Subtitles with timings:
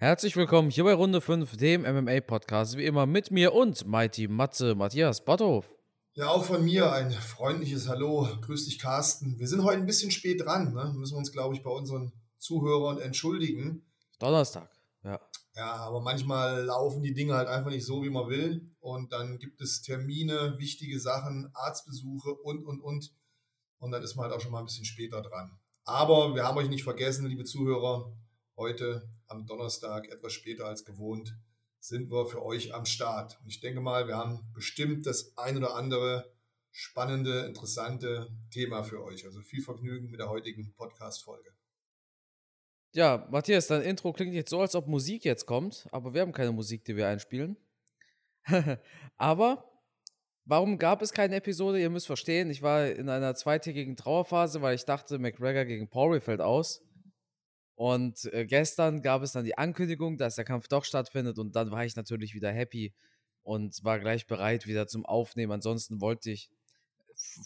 [0.00, 2.76] Herzlich willkommen hier bei Runde 5, dem MMA-Podcast.
[2.76, 5.74] Wie immer mit mir und Mighty Matze Matthias Botthof.
[6.14, 8.28] Ja, auch von mir ein freundliches Hallo.
[8.42, 9.40] Grüß dich, Carsten.
[9.40, 10.72] Wir sind heute ein bisschen spät dran.
[10.72, 10.94] Ne?
[10.96, 13.90] Müssen wir uns, glaube ich, bei unseren Zuhörern entschuldigen.
[14.20, 14.70] Donnerstag,
[15.02, 15.18] ja.
[15.56, 18.70] Ja, aber manchmal laufen die Dinge halt einfach nicht so, wie man will.
[18.78, 23.12] Und dann gibt es Termine, wichtige Sachen, Arztbesuche und, und, und.
[23.80, 25.58] Und dann ist man halt auch schon mal ein bisschen später dran.
[25.82, 28.12] Aber wir haben euch nicht vergessen, liebe Zuhörer.
[28.58, 31.32] Heute am Donnerstag, etwas später als gewohnt,
[31.78, 33.38] sind wir für euch am Start.
[33.40, 36.34] Und ich denke mal, wir haben bestimmt das ein oder andere
[36.72, 39.24] spannende, interessante Thema für euch.
[39.24, 41.50] Also viel Vergnügen mit der heutigen Podcast-Folge.
[42.90, 46.32] Ja, Matthias, dein Intro klingt jetzt so, als ob Musik jetzt kommt, aber wir haben
[46.32, 47.56] keine Musik, die wir einspielen.
[49.16, 49.70] aber
[50.44, 51.80] warum gab es keine Episode?
[51.80, 56.20] Ihr müsst verstehen, ich war in einer zweitägigen Trauerphase, weil ich dachte, McGregor gegen Poirier
[56.20, 56.82] fällt aus.
[57.78, 61.70] Und äh, gestern gab es dann die Ankündigung, dass der Kampf doch stattfindet und dann
[61.70, 62.92] war ich natürlich wieder happy
[63.44, 65.52] und war gleich bereit wieder zum Aufnehmen.
[65.52, 66.50] Ansonsten wollte ich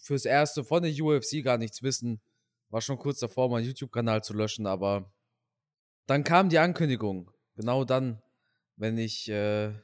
[0.02, 2.22] fürs Erste von der UFC gar nichts wissen.
[2.70, 5.12] War schon kurz davor, meinen YouTube-Kanal zu löschen, aber
[6.06, 7.30] dann kam die Ankündigung.
[7.54, 8.22] Genau dann,
[8.76, 9.74] wenn ich äh,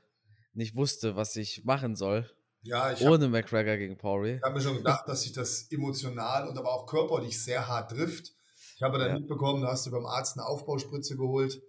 [0.55, 2.27] nicht wusste, was ich machen soll.
[2.63, 4.37] Ja, ich ohne hab, McGregor gegen Poirier.
[4.37, 7.91] Ich habe mir schon gedacht, dass sich das emotional und aber auch körperlich sehr hart
[7.91, 8.33] trifft.
[8.79, 9.19] Ich habe dann ja.
[9.19, 11.61] mitbekommen, da hast du beim Arzt eine Aufbauspritze geholt.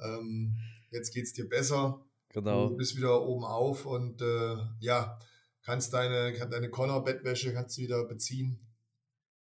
[0.00, 0.56] Ähm,
[0.92, 2.06] jetzt geht es dir besser.
[2.28, 2.68] Genau.
[2.68, 5.18] Du bist wieder oben auf und äh, ja,
[5.64, 8.60] kannst deine, deine Connor-Bettwäsche kannst du wieder beziehen.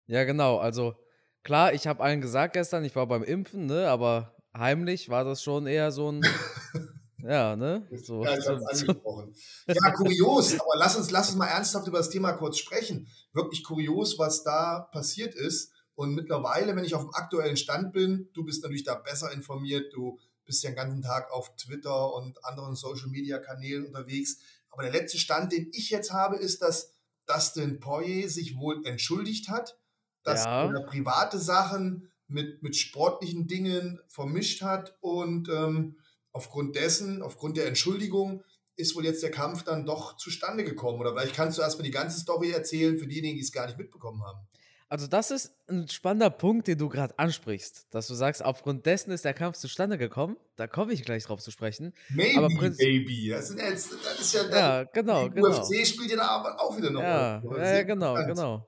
[0.07, 0.57] Ja, genau.
[0.57, 0.95] Also
[1.43, 5.43] klar, ich habe allen gesagt gestern, ich war beim Impfen, ne, aber heimlich war das
[5.43, 6.23] schon eher so ein.
[7.19, 7.87] ja, ne?
[8.01, 9.35] So, ja, ich so, angesprochen.
[9.67, 13.07] Ja, kurios, aber lass uns, lass uns mal ernsthaft über das Thema kurz sprechen.
[13.31, 15.74] Wirklich kurios, was da passiert ist.
[15.95, 19.93] Und mittlerweile, wenn ich auf dem aktuellen Stand bin, du bist natürlich da besser informiert,
[19.93, 24.38] du bist ja den ganzen Tag auf Twitter und anderen Social Media Kanälen unterwegs.
[24.69, 26.93] Aber der letzte Stand, den ich jetzt habe, ist, dass
[27.25, 29.78] Dustin Poirier sich wohl entschuldigt hat,
[30.23, 30.72] dass ja.
[30.72, 35.97] er private Sachen mit, mit sportlichen Dingen vermischt hat und ähm,
[36.31, 38.44] aufgrund dessen, aufgrund der Entschuldigung,
[38.75, 41.00] ist wohl jetzt der Kampf dann doch zustande gekommen.
[41.00, 43.77] Oder vielleicht kannst du erstmal die ganze Story erzählen für diejenigen, die es gar nicht
[43.77, 44.45] mitbekommen haben.
[44.88, 49.12] Also, das ist ein spannender Punkt, den du gerade ansprichst, dass du sagst, aufgrund dessen
[49.12, 50.38] ist der Kampf zustande gekommen.
[50.57, 51.94] Da komme ich gleich drauf zu sprechen.
[52.09, 53.29] Maybe, aber Prinz Baby.
[53.29, 55.50] Das, jetzt, das ist ja, ja genau, die genau.
[55.50, 57.01] UFC spielt ja da auch wieder noch.
[57.01, 58.68] Ja, ja, genau, genau.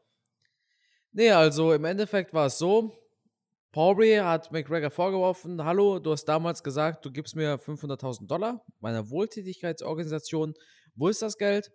[1.11, 2.95] Nee, also im Endeffekt war es so,
[3.71, 9.09] Poirier hat McGregor vorgeworfen, hallo, du hast damals gesagt, du gibst mir 500.000 Dollar meiner
[9.09, 10.55] Wohltätigkeitsorganisation.
[10.95, 11.71] Wo ist das Geld?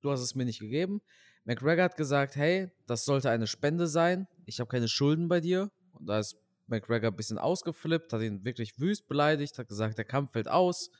[0.00, 1.02] Du hast es mir nicht gegeben.
[1.44, 4.28] McGregor hat gesagt, hey, das sollte eine Spende sein.
[4.46, 5.70] Ich habe keine Schulden bei dir.
[5.92, 6.36] Und da ist
[6.66, 10.90] McGregor ein bisschen ausgeflippt, hat ihn wirklich wüst beleidigt, hat gesagt, der Kampf fällt aus.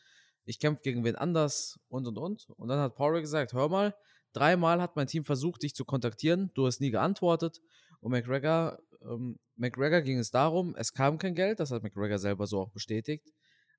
[0.45, 2.49] Ich kämpfe gegen wen anders und und und.
[2.57, 3.95] Und dann hat Poirier gesagt, hör mal,
[4.33, 6.51] dreimal hat mein Team versucht, dich zu kontaktieren.
[6.55, 7.61] Du hast nie geantwortet.
[8.01, 12.47] Und McGregor, ähm, McGregor ging es darum, es kam kein Geld, das hat McGregor selber
[12.47, 13.33] so auch bestätigt.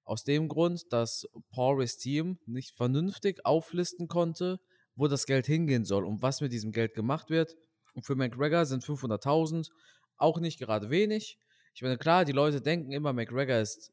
[0.06, 4.60] Aus dem Grund, dass Poiriers Team nicht vernünftig auflisten konnte,
[4.96, 7.56] wo das Geld hingehen soll und was mit diesem Geld gemacht wird.
[7.94, 9.70] Und für McGregor sind 500.000
[10.18, 11.38] auch nicht gerade wenig.
[11.74, 13.92] Ich meine, klar, die Leute denken immer, McGregor ist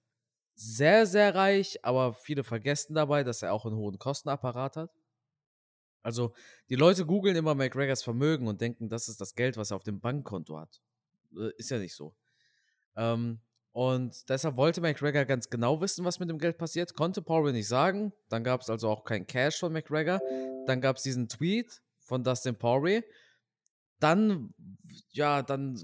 [0.54, 4.90] sehr, sehr reich, aber viele vergessen dabei, dass er auch einen hohen Kostenapparat hat.
[6.02, 6.34] Also,
[6.68, 9.82] die Leute googeln immer McGregors Vermögen und denken, das ist das Geld, was er auf
[9.82, 10.80] dem Bankkonto hat.
[11.36, 12.14] Äh, ist ja nicht so.
[12.96, 13.40] Ähm,
[13.72, 17.68] und deshalb wollte McGregor ganz genau wissen, was mit dem Geld passiert, konnte Poirier nicht
[17.68, 18.12] sagen.
[18.28, 20.20] Dann gab es also auch kein Cash von McGregor.
[20.66, 23.02] Dann gab es diesen Tweet von Dustin Poirier.
[23.98, 24.54] Dann,
[25.10, 25.78] ja, dann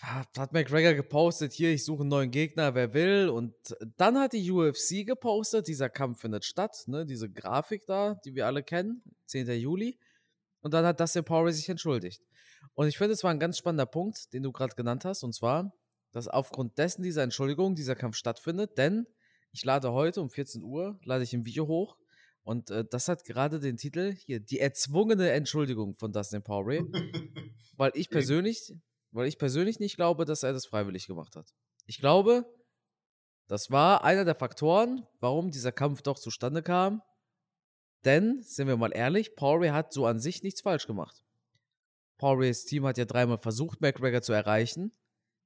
[0.00, 3.28] hat McGregor gepostet, hier, ich suche einen neuen Gegner, wer will.
[3.28, 3.54] Und
[3.96, 8.46] dann hat die UFC gepostet, dieser Kampf findet statt, ne, diese Grafik da, die wir
[8.46, 9.50] alle kennen, 10.
[9.52, 9.98] Juli.
[10.60, 12.22] Und dann hat Dustin Poirier sich entschuldigt.
[12.74, 15.34] Und ich finde, es war ein ganz spannender Punkt, den du gerade genannt hast, und
[15.34, 15.72] zwar,
[16.12, 19.06] dass aufgrund dessen dieser Entschuldigung dieser Kampf stattfindet, denn
[19.52, 21.96] ich lade heute um 14 Uhr, lade ich ein Video hoch
[22.46, 26.86] und äh, das hat gerade den Titel hier, die erzwungene Entschuldigung von Dustin Poirier,
[27.76, 28.72] weil ich persönlich,
[29.10, 31.52] weil ich persönlich nicht glaube, dass er das freiwillig gemacht hat.
[31.86, 32.46] Ich glaube,
[33.48, 37.02] das war einer der Faktoren, warum dieser Kampf doch zustande kam.
[38.04, 41.24] Denn, sind wir mal ehrlich, Poirier hat so an sich nichts falsch gemacht.
[42.16, 44.92] Poiriers Team hat ja dreimal versucht, McGregor zu erreichen.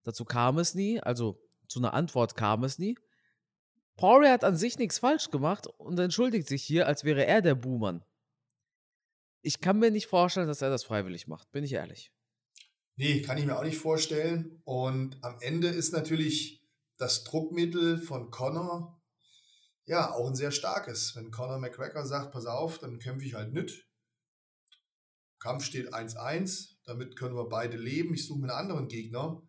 [0.02, 2.94] Dazu kam es nie, also zu einer Antwort kam es nie.
[4.00, 7.55] Poirier hat an sich nichts falsch gemacht und entschuldigt sich hier, als wäre er der
[7.55, 8.05] Buhmann.
[9.43, 12.12] Ich kann mir nicht vorstellen, dass er das freiwillig macht, bin ich ehrlich.
[12.97, 14.61] Nee, kann ich mir auch nicht vorstellen.
[14.64, 16.62] Und am Ende ist natürlich
[16.99, 19.00] das Druckmittel von Connor
[19.91, 21.17] ja, auch ein sehr starkes.
[21.17, 23.88] Wenn Conor McGregor sagt, pass auf, dann kämpfe ich halt nicht.
[25.41, 28.14] Kampf steht 1-1, damit können wir beide leben.
[28.14, 29.43] Ich suche mir einen anderen Gegner.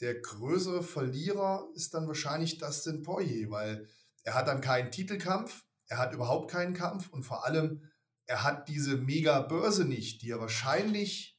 [0.00, 3.88] Der größere Verlierer ist dann wahrscheinlich Dustin Poirier, weil
[4.22, 7.82] er hat dann keinen Titelkampf, er hat überhaupt keinen Kampf und vor allem,
[8.26, 11.38] er hat diese mega Börse nicht, die er wahrscheinlich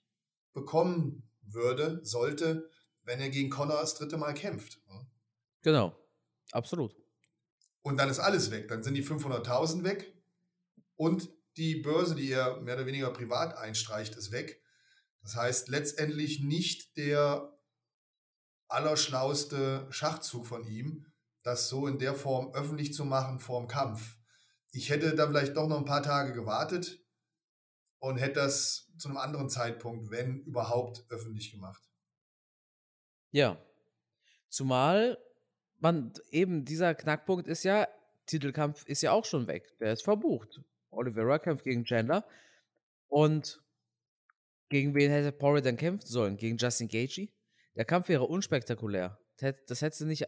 [0.54, 2.70] bekommen würde, sollte,
[3.04, 4.82] wenn er gegen Conor das dritte Mal kämpft.
[5.62, 5.96] Genau,
[6.52, 6.96] absolut.
[7.82, 8.68] Und dann ist alles weg.
[8.68, 10.14] Dann sind die 500.000 weg
[10.96, 14.62] und die Börse, die er mehr oder weniger privat einstreicht, ist weg.
[15.22, 17.57] Das heißt letztendlich nicht der
[18.68, 21.06] allerschlauste Schachzug von ihm,
[21.44, 24.18] das so in der Form öffentlich zu machen vor dem Kampf.
[24.72, 27.00] Ich hätte da vielleicht doch noch ein paar Tage gewartet
[28.00, 31.82] und hätte das zu einem anderen Zeitpunkt, wenn überhaupt, öffentlich gemacht.
[33.32, 33.58] Ja.
[34.50, 35.18] Zumal
[35.80, 37.88] man eben dieser Knackpunkt ist ja,
[38.26, 39.78] Titelkampf ist ja auch schon weg.
[39.80, 40.62] Der ist verbucht.
[40.90, 42.26] Oliveira kämpft gegen Chandler.
[43.08, 43.62] Und
[44.70, 46.38] gegen wen hätte Poirier dann kämpfen sollen?
[46.38, 47.30] Gegen Justin Gaethje?
[47.78, 49.20] Der Kampf wäre unspektakulär.
[49.38, 50.26] Das hätte nicht,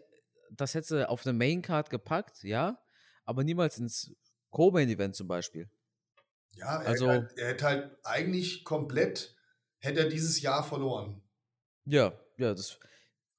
[0.52, 2.80] das hätte auf eine Maincard gepackt, ja,
[3.26, 4.16] aber niemals ins
[4.52, 5.70] Co-Main-Event zum Beispiel.
[6.52, 9.36] Ja, er, also, hätte halt, er hätte halt eigentlich komplett,
[9.80, 11.24] hätte er dieses Jahr verloren.
[11.86, 12.80] Ja, ja, das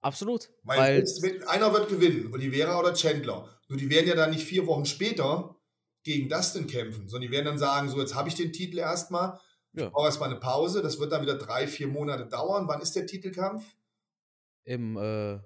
[0.01, 0.51] absolut.
[0.65, 3.61] Weil, weil einer wird gewinnen, Oliveira oder Chandler.
[3.69, 5.57] Nur die werden ja dann nicht vier Wochen später
[6.03, 9.39] gegen Dustin kämpfen, sondern die werden dann sagen, so jetzt habe ich den Titel erstmal,
[9.73, 9.89] ich ja.
[9.89, 12.67] brauche erstmal eine Pause, das wird dann wieder drei, vier Monate dauern.
[12.67, 13.65] Wann ist der Titelkampf?
[14.65, 15.41] Im, äh, im,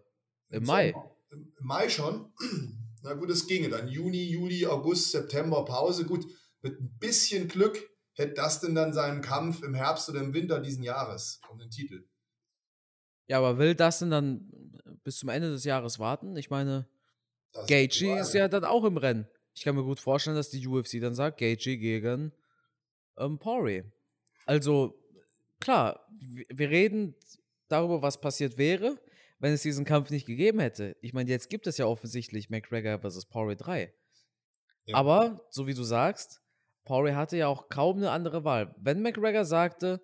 [0.51, 0.95] Im Mai.
[1.31, 2.33] Im, Im Mai schon.
[3.03, 3.89] Na gut, es ginge dann.
[3.89, 6.07] Juni, Juli, August, September, Pause.
[6.07, 6.25] Gut,
[6.63, 7.79] mit ein bisschen Glück
[8.15, 12.09] hätte Dustin dann seinen Kampf im Herbst oder im Winter diesen Jahres um den Titel.
[13.27, 14.51] Ja, aber will Dustin dann
[15.03, 16.37] bis zum Ende des Jahres warten?
[16.37, 16.89] Ich meine,
[17.67, 19.27] Gaethje ist ja dann auch im Rennen.
[19.55, 22.33] Ich kann mir gut vorstellen, dass die UFC dann sagt, Gaethje gegen
[23.17, 23.85] ähm, Poirier.
[24.47, 24.99] Also,
[25.61, 27.15] klar, wir reden
[27.69, 28.99] darüber, was passiert wäre,
[29.45, 30.97] wenn es diesen Kampf nicht gegeben hätte.
[31.03, 33.27] Ich meine, jetzt gibt es ja offensichtlich McGregor vs.
[33.27, 33.93] Poirier 3.
[34.87, 34.97] Ja.
[34.97, 36.41] Aber, so wie du sagst,
[36.85, 38.75] Poirier hatte ja auch kaum eine andere Wahl.
[38.79, 40.01] Wenn McGregor sagte,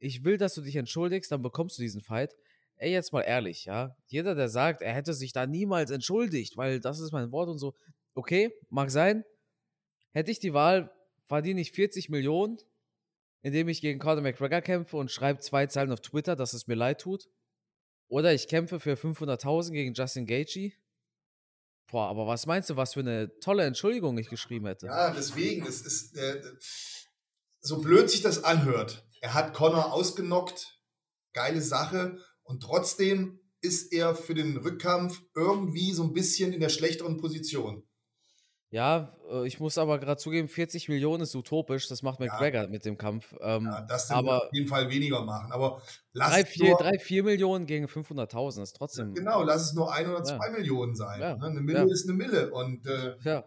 [0.00, 2.34] ich will, dass du dich entschuldigst, dann bekommst du diesen Fight.
[2.78, 3.94] Ey, jetzt mal ehrlich, ja.
[4.08, 7.58] Jeder, der sagt, er hätte sich da niemals entschuldigt, weil das ist mein Wort und
[7.58, 7.74] so,
[8.14, 9.22] okay, mag sein.
[10.10, 10.90] Hätte ich die Wahl,
[11.26, 12.58] verdiene ich 40 Millionen,
[13.42, 16.74] indem ich gegen Conor McGregor kämpfe und schreibe zwei Zeilen auf Twitter, dass es mir
[16.74, 17.28] leid tut.
[18.10, 20.72] Oder ich kämpfe für 500.000 gegen Justin Gaethje.
[21.86, 24.86] Boah, aber was meinst du, was für eine tolle Entschuldigung ich geschrieben hätte?
[24.86, 26.42] Ja, deswegen, es ist äh,
[27.60, 29.06] so blöd sich das anhört.
[29.20, 30.80] Er hat Conor ausgenockt,
[31.34, 36.68] geile Sache und trotzdem ist er für den Rückkampf irgendwie so ein bisschen in der
[36.68, 37.86] schlechteren Position.
[38.72, 41.88] Ja, äh, ich muss aber gerade zugeben, 40 Millionen ist utopisch.
[41.88, 42.68] Das macht McGregor ja.
[42.68, 43.34] mit dem Kampf.
[43.40, 45.50] Ähm, ja, das aber auf jeden Fall weniger machen.
[45.50, 45.82] Aber
[46.12, 49.14] lass 3, 4, 3, 4 Millionen gegen 500.000 ist trotzdem.
[49.14, 50.52] Genau, lass es nur ein oder zwei ja.
[50.52, 51.18] Millionen sein.
[51.18, 51.38] Ne?
[51.42, 52.52] Eine Mille ist eine Mille.
[52.52, 53.42] Und äh,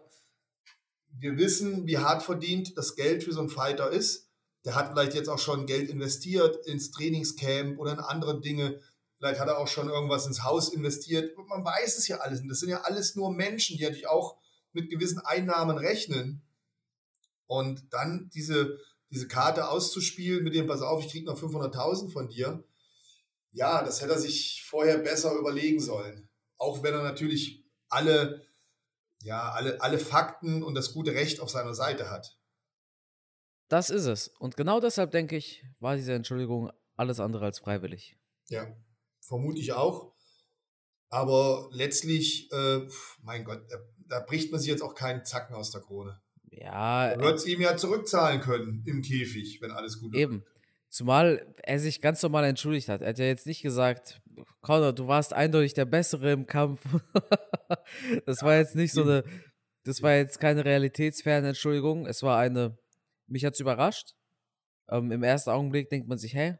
[1.18, 4.28] wir wissen, wie hart verdient das Geld für so einen Fighter ist.
[4.66, 8.80] Der hat vielleicht jetzt auch schon Geld investiert ins Trainingscamp oder in andere Dinge.
[9.16, 11.34] Vielleicht hat er auch schon irgendwas ins Haus investiert.
[11.48, 12.42] Man weiß es ja alles.
[12.42, 14.36] Und das sind ja alles nur Menschen, die natürlich auch
[14.74, 16.42] mit gewissen Einnahmen rechnen
[17.46, 18.78] und dann diese,
[19.10, 22.64] diese Karte auszuspielen mit dem, pass auf, ich kriege noch 500.000 von dir,
[23.52, 26.28] ja, das hätte er sich vorher besser überlegen sollen.
[26.58, 28.44] Auch wenn er natürlich alle,
[29.22, 32.36] ja, alle, alle Fakten und das gute Recht auf seiner Seite hat.
[33.68, 34.28] Das ist es.
[34.28, 38.16] Und genau deshalb denke ich, war diese Entschuldigung alles andere als freiwillig.
[38.48, 38.66] Ja,
[39.20, 40.14] vermute ich auch.
[41.08, 42.80] Aber letztlich, äh,
[43.22, 43.62] mein Gott,
[44.08, 46.20] da bricht man sich jetzt auch keinen Zacken aus der Krone.
[46.50, 47.08] Ja.
[47.08, 50.20] Er wird es ihm ja zurückzahlen können im Käfig, wenn alles gut ist.
[50.20, 50.44] Eben.
[50.88, 53.02] Zumal er sich ganz normal entschuldigt hat.
[53.02, 54.22] Er hat ja jetzt nicht gesagt,
[54.60, 56.80] Conor, du warst eindeutig der Bessere im Kampf.
[58.26, 59.24] das war jetzt nicht so eine,
[59.82, 62.06] das war jetzt keine realitätsferne Entschuldigung.
[62.06, 62.78] Es war eine,
[63.26, 64.14] mich hat es überrascht.
[64.88, 66.58] Ähm, Im ersten Augenblick denkt man sich, hä,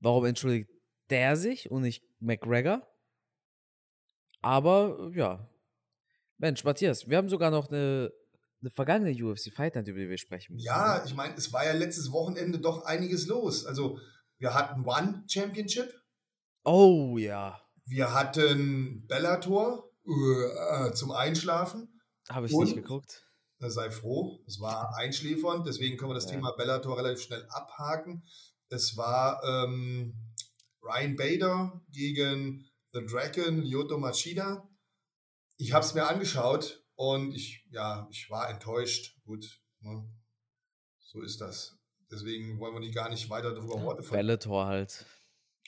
[0.00, 0.68] warum entschuldigt
[1.10, 2.86] der sich und nicht McGregor?
[4.40, 5.48] Aber ja,
[6.38, 8.12] Mensch, Matthias, wir haben sogar noch eine,
[8.60, 10.64] eine vergangene UFC-Fight, über die wir sprechen müssen.
[10.64, 13.66] Ja, ich meine, es war ja letztes Wochenende doch einiges los.
[13.66, 13.98] Also,
[14.38, 15.92] wir hatten One Championship.
[16.64, 17.60] Oh ja.
[17.86, 22.00] Wir hatten Bellator äh, zum Einschlafen.
[22.28, 23.24] Habe ich Und, nicht geguckt.
[23.60, 26.32] Sei froh, es war einschläfernd, deswegen können wir das ja.
[26.32, 28.22] Thema Bellator relativ schnell abhaken.
[28.68, 30.14] Es war ähm,
[30.82, 34.68] Ryan Bader gegen The Dragon, Lyoto Machida.
[35.58, 39.16] Ich habe es mir angeschaut Und ich, ja, ich war enttäuscht.
[39.24, 40.08] Gut, ne?
[40.98, 41.76] so ist das.
[42.10, 44.26] Deswegen wollen wir nicht gar nicht weiter darüber Worte verlieren.
[44.26, 45.04] Bellator halt.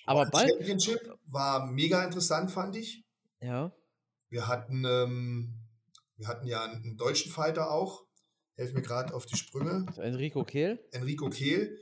[0.06, 0.50] Aber bald.
[0.50, 3.04] Championship war mega interessant, fand ich.
[3.40, 3.72] Ja.
[4.30, 5.68] Wir hatten, ähm,
[6.16, 8.06] wir hatten ja einen deutschen Fighter auch.
[8.56, 9.86] Helf mir gerade auf die Sprünge.
[9.96, 10.82] Enrico Kehl.
[10.92, 11.78] Enrico Kehl.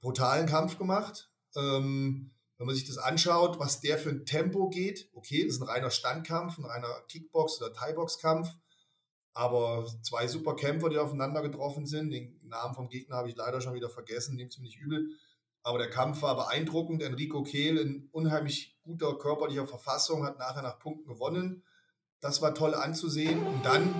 [0.00, 1.30] Brutalen Kampf gemacht.
[1.56, 5.62] Ähm, wenn man sich das anschaut, was der für ein Tempo geht, okay, das ist
[5.62, 8.48] ein reiner Standkampf, ein reiner Kickbox- oder Thai-Box-Kampf.
[9.36, 12.10] Aber zwei super Kämpfer, die aufeinander getroffen sind.
[12.10, 15.08] Den Namen vom Gegner habe ich leider schon wieder vergessen, nehmt es mir nicht übel.
[15.64, 17.02] Aber der Kampf war beeindruckend.
[17.02, 21.64] Enrico Kehl in unheimlich guter körperlicher Verfassung, hat nachher nach Punkten gewonnen.
[22.20, 23.44] Das war toll anzusehen.
[23.44, 23.92] Und dann,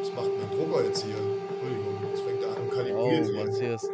[0.00, 1.16] was macht mein Drucker jetzt hier?
[1.16, 3.30] Entschuldigung, jetzt fängt er an um Kalibrieren.
[3.30, 3.88] Oh, Matthias.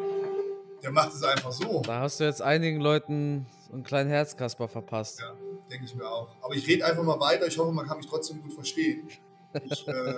[0.83, 1.83] Der macht es einfach so.
[1.85, 5.21] Da hast du jetzt einigen Leuten einen kleinen Herzkasper verpasst.
[5.21, 5.35] Ja,
[5.71, 6.29] denke ich mir auch.
[6.43, 7.47] Aber ich rede einfach mal weiter.
[7.47, 9.09] Ich hoffe, man kann mich trotzdem gut verstehen.
[9.65, 10.15] Ich äh,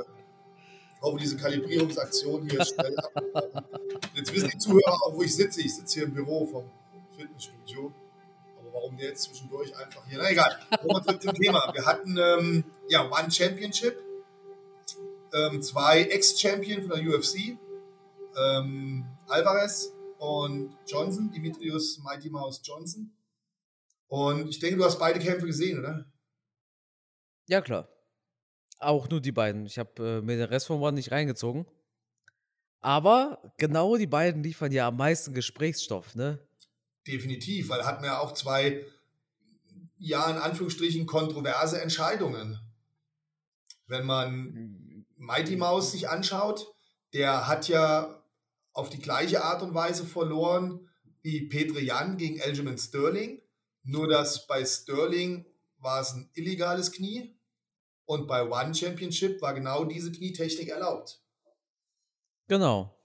[1.00, 3.64] hoffe, diese Kalibrierungsaktion hier ist schnell abgebrochen.
[4.14, 5.60] Jetzt wissen die Zuhörer auch, wo ich sitze.
[5.60, 6.64] Ich sitze hier im Büro vom
[7.16, 7.92] Fitnessstudio.
[8.58, 10.18] Aber warum der jetzt zwischendurch einfach hier?
[10.18, 10.58] Na egal.
[10.80, 11.70] Kommen wir zum Thema.
[11.72, 13.98] Wir hatten ähm, ja One Championship,
[15.34, 17.56] ähm, zwei Ex-Champion von der UFC,
[18.36, 19.91] ähm, Alvarez
[20.22, 23.12] und Johnson, Dimitrios Mighty Mouse Johnson.
[24.06, 26.06] Und ich denke, du hast beide Kämpfe gesehen, oder?
[27.48, 27.88] Ja, klar.
[28.78, 29.66] Auch nur die beiden.
[29.66, 31.66] Ich habe äh, mir den Rest vom One nicht reingezogen.
[32.80, 36.38] Aber genau die beiden liefern ja am meisten Gesprächsstoff, ne?
[37.04, 38.86] Definitiv, weil hatten wir auch zwei,
[39.98, 42.60] ja, in Anführungsstrichen kontroverse Entscheidungen.
[43.88, 46.72] Wenn man Mighty Mouse sich anschaut,
[47.12, 48.21] der hat ja
[48.72, 50.88] auf die gleiche Art und Weise verloren
[51.22, 53.40] wie Petre Jan gegen Aljamain Sterling.
[53.84, 55.46] Nur dass bei Sterling
[55.78, 57.36] war es ein illegales Knie
[58.04, 61.20] und bei One Championship war genau diese Knietechnik erlaubt.
[62.48, 62.96] Genau.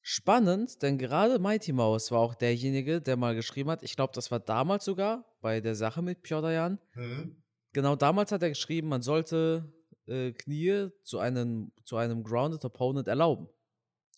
[0.00, 4.30] Spannend, denn gerade Mighty Mouse war auch derjenige, der mal geschrieben hat, ich glaube, das
[4.30, 6.78] war damals sogar bei der Sache mit Piotr Jan.
[6.94, 7.42] Mhm.
[7.72, 9.70] Genau damals hat er geschrieben, man sollte
[10.06, 13.48] äh, Knie zu einem, zu einem Grounded Opponent erlauben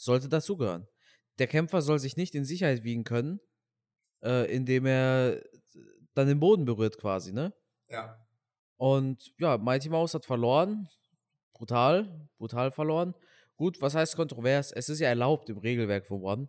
[0.00, 0.87] sollte dazugehören.
[1.38, 3.40] Der Kämpfer soll sich nicht in Sicherheit wiegen können,
[4.23, 5.42] äh, indem er
[6.14, 7.54] dann den Boden berührt quasi, ne?
[7.88, 8.19] Ja.
[8.76, 10.88] Und ja, Mighty Mouse hat verloren.
[11.52, 13.14] Brutal, brutal verloren.
[13.57, 14.73] Gut, was heißt kontrovers?
[14.73, 16.49] Es ist ja erlaubt im Regelwerk von One.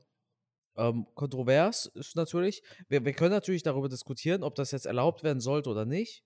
[0.77, 5.41] Ähm, kontrovers ist natürlich, wir, wir, können natürlich darüber diskutieren, ob das jetzt erlaubt werden
[5.41, 6.23] sollte oder nicht.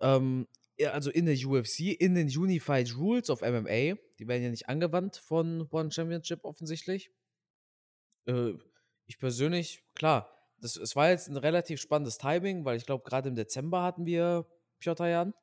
[0.00, 0.46] Ähm,
[0.92, 5.16] also in der UFC, in den Unified Rules of MMA, die werden ja nicht angewandt
[5.16, 7.10] von One Championship offensichtlich.
[8.26, 8.52] Äh,
[9.06, 13.28] ich persönlich, klar, das, es war jetzt ein relativ spannendes Timing, weil ich glaube, gerade
[13.28, 14.46] im Dezember hatten wir
[14.78, 15.34] Piotr Jan.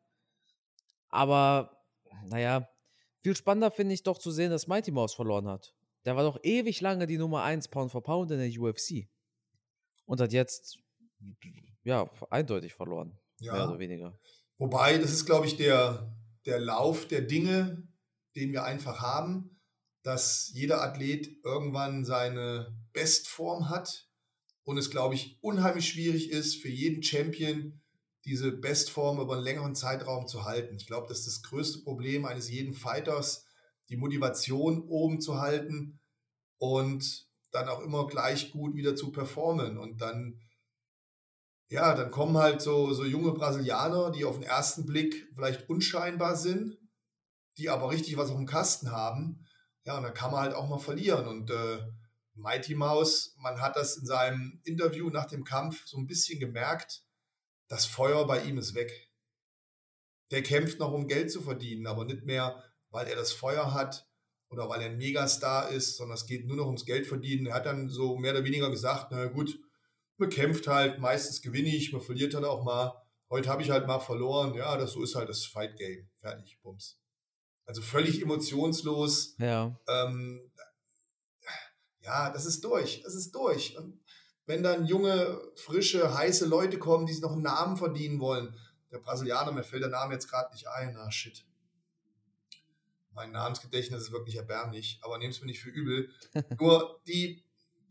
[1.10, 1.86] Aber,
[2.26, 2.68] naja,
[3.22, 5.76] viel spannender finde ich doch zu sehen, dass Mighty Mouse verloren hat.
[6.06, 9.08] Der war doch ewig lange die Nummer 1 Pound for Pound in der UFC.
[10.06, 10.80] Und hat jetzt,
[11.84, 13.18] ja, eindeutig verloren.
[13.40, 13.54] Ja.
[13.54, 14.20] Mehr oder weniger.
[14.58, 16.14] Wobei, das ist, glaube ich, der,
[16.46, 17.88] der Lauf der Dinge,
[18.36, 19.60] den wir einfach haben,
[20.04, 24.08] dass jeder Athlet irgendwann seine Bestform hat
[24.64, 27.82] und es, glaube ich, unheimlich schwierig ist, für jeden Champion
[28.26, 30.76] diese Bestform über einen längeren Zeitraum zu halten.
[30.76, 33.46] Ich glaube, das ist das größte Problem eines jeden Fighters,
[33.90, 36.00] die Motivation oben zu halten
[36.58, 39.78] und dann auch immer gleich gut wieder zu performen.
[39.78, 40.40] Und dann
[41.74, 46.36] ja, dann kommen halt so, so junge Brasilianer, die auf den ersten Blick vielleicht unscheinbar
[46.36, 46.78] sind,
[47.58, 49.46] die aber richtig was auf dem Kasten haben.
[49.86, 51.28] Ja, und dann kann man halt auch mal verlieren.
[51.28, 51.80] Und äh,
[52.36, 57.04] Mighty Mouse, man hat das in seinem Interview nach dem Kampf so ein bisschen gemerkt,
[57.68, 59.12] das Feuer bei ihm ist weg.
[60.32, 64.08] Der kämpft noch, um Geld zu verdienen, aber nicht mehr, weil er das Feuer hat
[64.50, 67.48] oder weil er ein Megastar ist, sondern es geht nur noch ums Geld verdienen.
[67.48, 69.60] Er hat dann so mehr oder weniger gesagt, na gut,
[70.18, 72.94] man kämpft halt, meistens gewinne ich, man verliert dann auch mal.
[73.30, 74.54] Heute habe ich halt mal verloren.
[74.54, 76.10] Ja, das so ist halt das Fight Game.
[76.18, 77.03] Fertig, Bums.
[77.66, 79.36] Also völlig emotionslos.
[79.38, 79.78] Ja.
[79.88, 80.52] Ähm,
[82.02, 83.02] ja, das ist durch.
[83.04, 83.78] Das ist durch.
[83.78, 84.00] Und
[84.46, 88.58] wenn dann junge, frische, heiße Leute kommen, die sich noch einen Namen verdienen wollen,
[88.92, 90.98] der Brasilianer, mir fällt der Name jetzt gerade nicht ein.
[90.98, 91.46] Ah, shit.
[93.12, 96.10] Mein Namensgedächtnis ist wirklich erbärmlich, aber nehmt es mir nicht für übel.
[96.60, 97.44] Nur die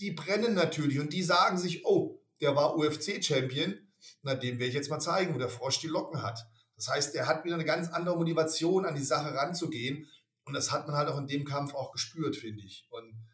[0.03, 3.79] die brennen natürlich und die sagen sich, oh, der war UFC-Champion,
[4.23, 6.45] na, dem werde ich jetzt mal zeigen, wo der Frosch die Locken hat.
[6.83, 10.09] Das heißt, er hat wieder eine ganz andere Motivation, an die Sache ranzugehen.
[10.45, 12.89] Und das hat man halt auch in dem Kampf auch gespürt, finde ich.
[12.91, 13.25] Und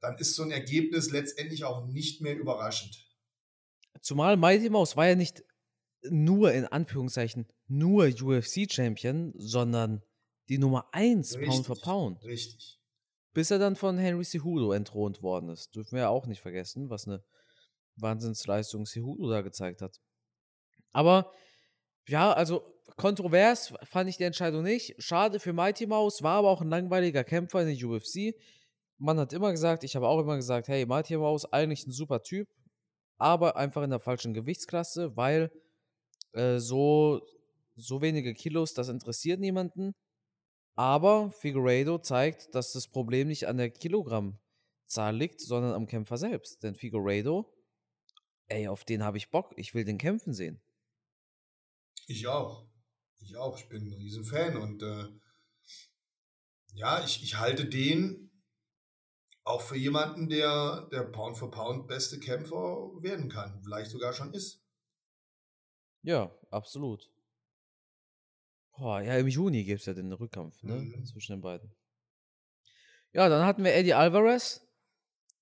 [0.00, 3.06] dann ist so ein Ergebnis letztendlich auch nicht mehr überraschend.
[4.00, 5.44] Zumal Mighty Mouse war ja nicht
[6.02, 10.02] nur in Anführungszeichen nur UFC-Champion, sondern
[10.48, 12.24] die Nummer 1 Richtig, Pound for Pound.
[12.24, 12.80] Richtig.
[13.34, 15.76] Bis er dann von Henry Cejudo entthront worden ist.
[15.76, 17.22] Dürfen wir ja auch nicht vergessen, was eine
[17.94, 20.00] Wahnsinnsleistung Cejudo da gezeigt hat.
[20.90, 21.32] Aber
[22.08, 24.94] ja, also kontrovers fand ich die Entscheidung nicht.
[24.98, 28.34] Schade für Mighty Mouse, war aber auch ein langweiliger Kämpfer in der UFC.
[28.98, 32.22] Man hat immer gesagt, ich habe auch immer gesagt, hey, Mighty Mouse, eigentlich ein super
[32.22, 32.48] Typ,
[33.18, 35.50] aber einfach in der falschen Gewichtsklasse, weil
[36.32, 37.20] äh, so,
[37.74, 39.94] so wenige Kilos, das interessiert niemanden.
[40.74, 46.62] Aber Figueiredo zeigt, dass das Problem nicht an der Kilogrammzahl liegt, sondern am Kämpfer selbst.
[46.62, 47.50] Denn Figueiredo,
[48.48, 49.52] ey, auf den habe ich Bock.
[49.56, 50.60] Ich will den kämpfen sehen.
[52.06, 52.66] Ich auch.
[53.20, 53.58] Ich auch.
[53.58, 55.08] Ich bin ein Riesenfan und äh,
[56.74, 58.30] ja, ich, ich halte den
[59.44, 63.60] auch für jemanden, der der Pound for Pound beste Kämpfer werden kann.
[63.62, 64.60] Vielleicht sogar schon ist.
[66.02, 67.10] Ja, absolut.
[68.76, 70.74] Boah, ja, im Juni gibt es ja den Rückkampf, ne?
[70.74, 71.06] Mhm.
[71.06, 71.74] Zwischen den beiden.
[73.12, 74.60] Ja, dann hatten wir Eddie Alvarez.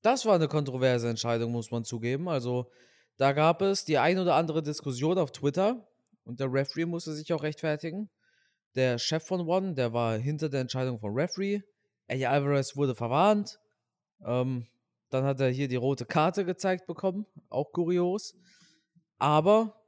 [0.03, 2.29] Das war eine kontroverse Entscheidung, muss man zugeben.
[2.29, 2.71] Also,
[3.17, 5.89] da gab es die ein oder andere Diskussion auf Twitter
[6.25, 8.11] und der Referee musste sich auch rechtfertigen.
[8.75, 11.61] Der Chef von One, der war hinter der Entscheidung von Referee.
[12.07, 13.59] Eddie Alvarez wurde verwarnt.
[14.25, 14.67] Ähm,
[15.11, 17.27] dann hat er hier die rote Karte gezeigt bekommen.
[17.49, 18.35] Auch kurios.
[19.19, 19.81] Aber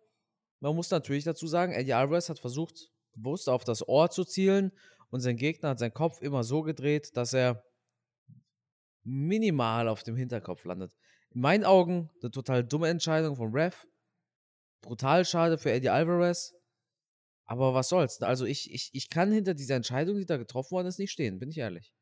[0.61, 4.73] man muss natürlich dazu sagen, Eddie Alvarez hat versucht, bewusst auf das Ohr zu zielen
[5.11, 7.65] und sein Gegner hat seinen Kopf immer so gedreht, dass er
[9.05, 10.93] minimal auf dem Hinterkopf landet.
[11.31, 13.87] In meinen Augen eine total dumme Entscheidung vom Ref.
[14.81, 16.55] Brutal schade für Eddie Alvarez.
[17.47, 18.23] Aber was soll's?
[18.23, 21.39] Also ich, ich, ich kann hinter dieser Entscheidung, die da getroffen worden ist, nicht stehen,
[21.39, 21.95] bin ich ehrlich.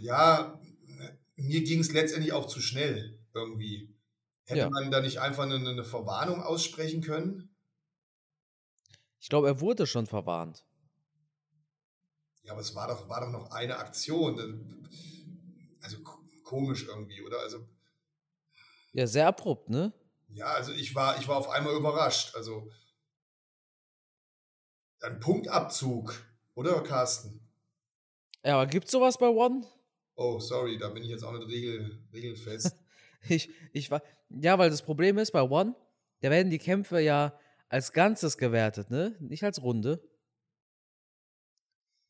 [0.00, 0.60] Ja,
[1.36, 3.94] mir ging es letztendlich auch zu schnell irgendwie.
[4.44, 4.70] Hätte Ja.
[4.70, 7.56] man da nicht einfach eine, eine Verwarnung aussprechen können?
[9.20, 10.64] Ich glaube, er wurde schon verwarnt.
[12.44, 14.88] Ja, aber es war doch, war doch noch eine Aktion.
[15.82, 17.40] Also ko- komisch irgendwie, oder?
[17.40, 17.68] Also,
[18.96, 19.92] Ja, sehr abrupt, ne?
[20.30, 22.34] ja, also ich war, ich war auf einmal überrascht.
[22.34, 22.70] Also
[25.00, 26.14] ein Punktabzug,
[26.54, 27.46] oder Carsten?
[28.42, 29.66] Ja, aber gibt's sowas bei One?
[30.14, 32.76] Oh, sorry, da bin ich jetzt auch nicht regel, regelfest.
[33.28, 34.02] Ich, ich war.
[34.28, 35.74] Ja, weil das Problem ist, bei One,
[36.20, 37.36] da werden die Kämpfe ja
[37.68, 39.16] als Ganzes gewertet, ne?
[39.18, 40.00] Nicht als Runde.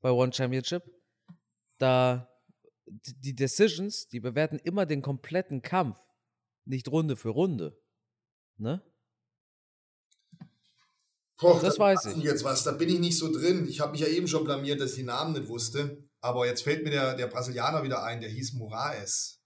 [0.03, 0.83] Bei One Championship.
[1.79, 2.29] Da
[2.87, 5.99] die Decisions, die bewerten immer den kompletten Kampf,
[6.67, 7.79] nicht Runde für Runde.
[8.59, 8.83] Ne?
[11.39, 12.17] Boah, Das da weiß ich.
[12.23, 13.67] Jetzt was, da bin ich nicht so drin.
[13.69, 16.09] Ich habe mich ja eben schon blamiert, dass ich die Namen nicht wusste.
[16.21, 19.41] Aber jetzt fällt mir der, der Brasilianer wieder ein, der hieß Moraes.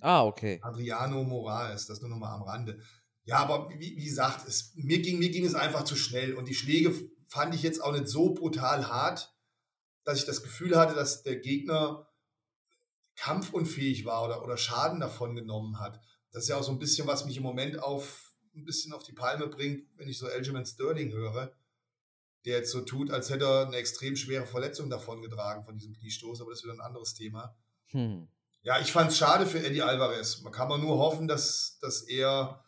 [0.00, 0.60] Ah, okay.
[0.62, 2.80] Adriano Moraes, das nur noch mal am Rande.
[3.24, 6.46] Ja, aber wie, wie gesagt, es, mir, ging, mir ging es einfach zu schnell und
[6.46, 6.94] die Schläge
[7.26, 9.34] fand ich jetzt auch nicht so brutal hart,
[10.04, 12.06] dass ich das Gefühl hatte, dass der Gegner
[13.16, 16.00] kampfunfähig war oder, oder Schaden davon genommen hat.
[16.32, 19.02] Das ist ja auch so ein bisschen, was mich im Moment auf ein bisschen auf
[19.02, 21.52] die Palme bringt, wenn ich so Aljamain Sterling höre,
[22.44, 25.94] der jetzt so tut, als hätte er eine extrem schwere Verletzung davon getragen von diesem
[25.94, 27.56] Kniestoß, aber das ist wieder ein anderes Thema.
[27.88, 28.28] Hm.
[28.62, 30.40] Ja, ich fand es schade für Eddie Alvarez.
[30.42, 32.64] Man kann man nur hoffen, dass, dass er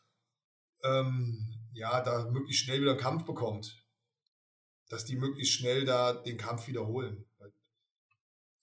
[0.83, 3.85] ähm, ja, da möglichst schnell wieder Kampf bekommt.
[4.89, 7.27] Dass die möglichst schnell da den Kampf wiederholen.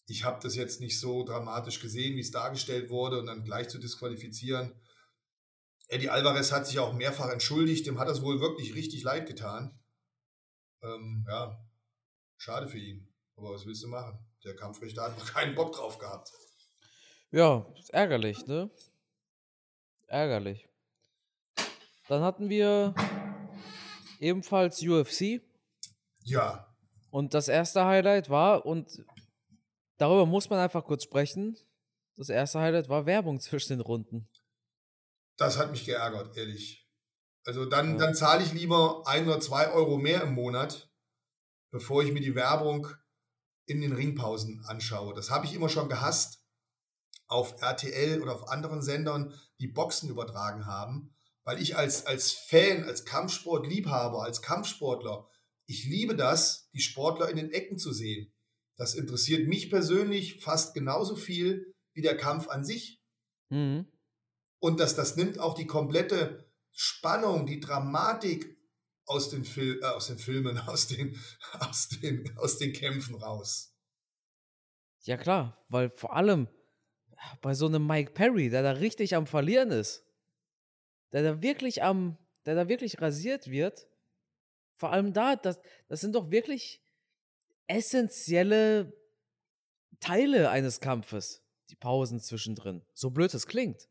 [0.08, 3.68] Ich habe das jetzt nicht so dramatisch gesehen, wie es dargestellt wurde und dann gleich
[3.68, 4.74] zu disqualifizieren.
[5.88, 9.80] Eddie Alvarez hat sich auch mehrfach entschuldigt, dem hat das wohl wirklich richtig leid getan.
[10.84, 11.58] Ähm, ja,
[12.38, 13.08] schade für ihn.
[13.36, 14.20] Aber was willst du machen?
[14.44, 16.32] Der Kampfrichter hat noch keinen Bock drauf gehabt.
[17.32, 18.70] Ja, ist ärgerlich, ne?
[20.08, 20.68] Ärgerlich.
[22.08, 22.96] Dann hatten wir
[24.20, 25.42] ebenfalls UFC.
[26.24, 26.68] Ja,
[27.10, 29.06] Und das erste Highlight war, und
[29.98, 31.58] darüber muss man einfach kurz sprechen,
[32.16, 34.28] das erste Highlight war Werbung zwischen den Runden.
[35.38, 36.88] Das hat mich geärgert, ehrlich.
[37.46, 37.98] Also dann, Ja.
[37.98, 40.92] dann zahle ich lieber ein oder zwei Euro mehr im Monat,
[41.72, 42.88] bevor ich mir die Werbung
[43.68, 45.14] in den Ringpausen anschaue.
[45.14, 46.44] Das habe ich immer schon gehasst
[47.28, 52.84] auf RTL oder auf anderen Sendern, die Boxen übertragen haben, weil ich als, als Fan,
[52.86, 55.30] als Kampfsportliebhaber, als Kampfsportler,
[55.68, 58.34] ich liebe das, die Sportler in den Ecken zu sehen.
[58.78, 63.02] Das interessiert mich persönlich fast genauso viel wie der Kampf an sich.
[63.50, 63.92] Mhm.
[64.60, 68.58] Und das, das nimmt auch die komplette Spannung, die Dramatik
[69.06, 71.18] aus den, Fil äh, aus den Filmen, aus den,
[71.60, 73.74] aus, den, aus den Kämpfen raus.
[75.04, 76.48] Ja, klar, weil vor allem
[77.42, 80.06] bei so einem Mike Perry, der da richtig am Verlieren ist,
[81.14, 83.88] der da wirklich am, der da wirklich rasiert wird,
[84.76, 86.82] vor allem da, das, das sind doch wirklich
[87.68, 88.94] essentielle
[90.00, 92.86] Teile eines Kampfes, die Pausen zwischendrin.
[92.94, 93.88] So blöd es klingt.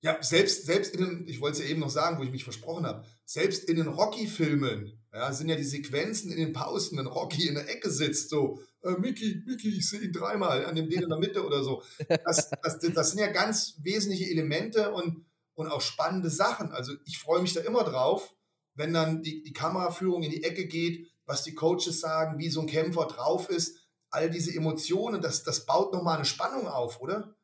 [0.00, 2.44] Ja, selbst, selbst in den, ich wollte es ja eben noch sagen, wo ich mich
[2.44, 7.06] versprochen habe, selbst in den Rocky-Filmen ja, sind ja die Sequenzen in den Pausen, wenn
[7.06, 10.88] Rocky in der Ecke sitzt, so, äh, Mickey, Mickey, ich sehe ihn dreimal an dem
[10.88, 11.82] Deal in der Mitte oder so.
[12.24, 16.70] Das, das, das sind ja ganz wesentliche Elemente und, und auch spannende Sachen.
[16.70, 18.34] Also ich freue mich da immer drauf,
[18.74, 22.60] wenn dann die, die Kameraführung in die Ecke geht, was die Coaches sagen, wie so
[22.60, 23.78] ein Kämpfer drauf ist,
[24.10, 27.34] all diese Emotionen, das, das baut nochmal eine Spannung auf, oder?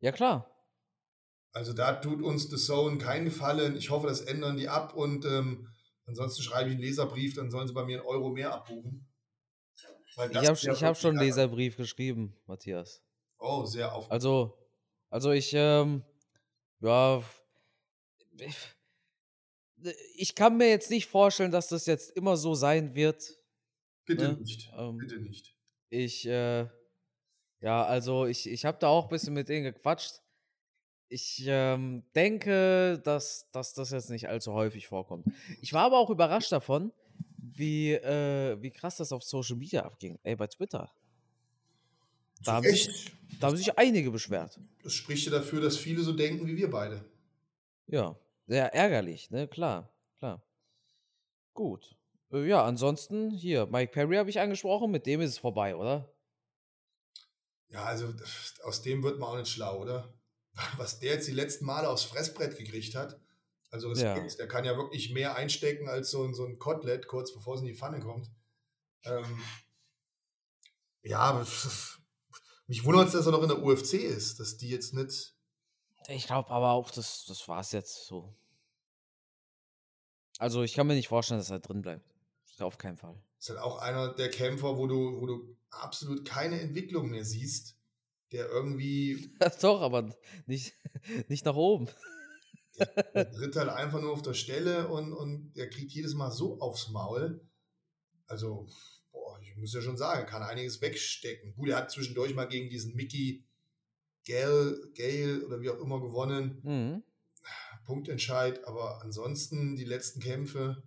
[0.00, 0.53] Ja, klar.
[1.54, 3.76] Also da tut uns The Zone keinen Gefallen.
[3.76, 5.68] Ich hoffe, das ändern die ab und ähm,
[6.04, 9.06] ansonsten schreibe ich einen Leserbrief, dann sollen sie bei mir einen Euro mehr abbuchen.
[10.16, 13.02] ich habe hab schon einen Leserbrief geschrieben, Matthias.
[13.38, 14.10] Oh, sehr auf.
[14.10, 14.58] Also,
[15.10, 16.02] also ich, ähm,
[16.80, 17.22] ja,
[18.36, 18.56] ich,
[20.16, 23.22] ich kann mir jetzt nicht vorstellen, dass das jetzt immer so sein wird.
[24.06, 24.38] Bitte ne?
[24.38, 24.72] nicht.
[24.76, 25.54] Ähm, Bitte nicht.
[25.88, 26.66] Ich, äh,
[27.60, 30.23] ja, also ich, ich habe da auch ein bisschen mit denen gequatscht.
[31.08, 35.26] Ich ähm, denke, dass, dass das jetzt nicht allzu häufig vorkommt.
[35.60, 36.92] Ich war aber auch überrascht davon,
[37.36, 40.18] wie, äh, wie krass das auf Social Media abging.
[40.22, 40.90] Ey, bei Twitter.
[42.42, 44.58] Da haben, sich, da haben sich einige beschwert.
[44.82, 47.04] Das spricht ja dafür, dass viele so denken wie wir beide.
[47.86, 49.48] Ja, sehr ärgerlich, ne?
[49.48, 50.42] Klar, klar.
[51.54, 51.96] Gut.
[52.32, 56.12] Äh, ja, ansonsten hier, Mike Perry habe ich angesprochen, mit dem ist es vorbei, oder?
[57.68, 58.12] Ja, also
[58.64, 60.12] aus dem wird man auch nicht schlau, oder?
[60.76, 63.20] Was der jetzt die letzten Male aufs Fressbrett gekriegt hat.
[63.70, 64.36] Also Respekt, ja.
[64.36, 67.66] der kann ja wirklich mehr einstecken als so, so ein Kotelett, kurz bevor es in
[67.66, 68.30] die Pfanne kommt.
[69.02, 69.42] Ähm,
[71.02, 71.44] ja,
[72.66, 75.34] mich wundert es, dass er noch in der UFC ist, dass die jetzt nicht.
[76.06, 78.34] Ich glaube aber auch, das, das war es jetzt so.
[80.38, 82.08] Also ich kann mir nicht vorstellen, dass er drin bleibt.
[82.60, 83.20] Auf keinen Fall.
[83.40, 87.76] Ist halt auch einer der Kämpfer, wo du, wo du absolut keine Entwicklung mehr siehst,
[88.34, 89.30] der irgendwie.
[89.62, 90.14] Doch, aber
[90.46, 90.74] nicht,
[91.28, 91.88] nicht nach oben.
[92.78, 96.30] Der, der tritt halt einfach nur auf der Stelle und, und der kriegt jedes Mal
[96.32, 97.40] so aufs Maul.
[98.26, 98.66] Also,
[99.12, 101.54] boah, ich muss ja schon sagen, kann einiges wegstecken.
[101.54, 103.46] Gut, er hat zwischendurch mal gegen diesen Mickey
[104.26, 106.60] Gale, Gale oder wie auch immer gewonnen.
[106.62, 107.02] Mhm.
[107.84, 110.82] Punktentscheid, aber ansonsten die letzten Kämpfe,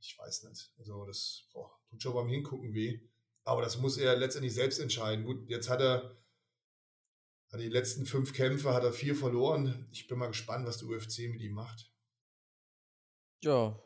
[0.00, 0.72] ich weiß nicht.
[0.78, 3.00] Also das boah, tut schon beim Hingucken weh.
[3.48, 5.24] Aber das muss er letztendlich selbst entscheiden.
[5.24, 6.14] Gut, jetzt hat er
[7.50, 9.88] hat die letzten fünf Kämpfe, hat er vier verloren.
[9.90, 11.90] Ich bin mal gespannt, was der UFC mit ihm macht.
[13.42, 13.80] Ja.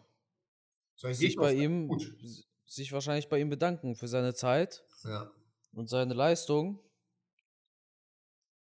[0.96, 2.12] sich bei ihm, gut.
[2.66, 5.30] sich wahrscheinlich bei ihm bedanken für seine Zeit ja.
[5.72, 6.80] und seine Leistung.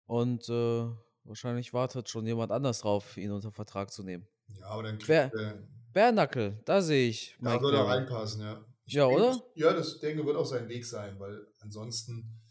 [0.08, 0.90] Und äh,
[1.24, 4.28] wahrscheinlich wartet schon jemand anders drauf, ihn unter Vertrag zu nehmen.
[4.60, 5.64] Ja, aber dann kriegt er.
[5.94, 7.38] Bärnackel, da sehe ich.
[7.40, 8.66] Da würde er reinpassen, ja.
[8.92, 9.44] Ja, denke, oder?
[9.56, 12.42] Ja, das denke wird auch sein Weg sein, weil ansonsten,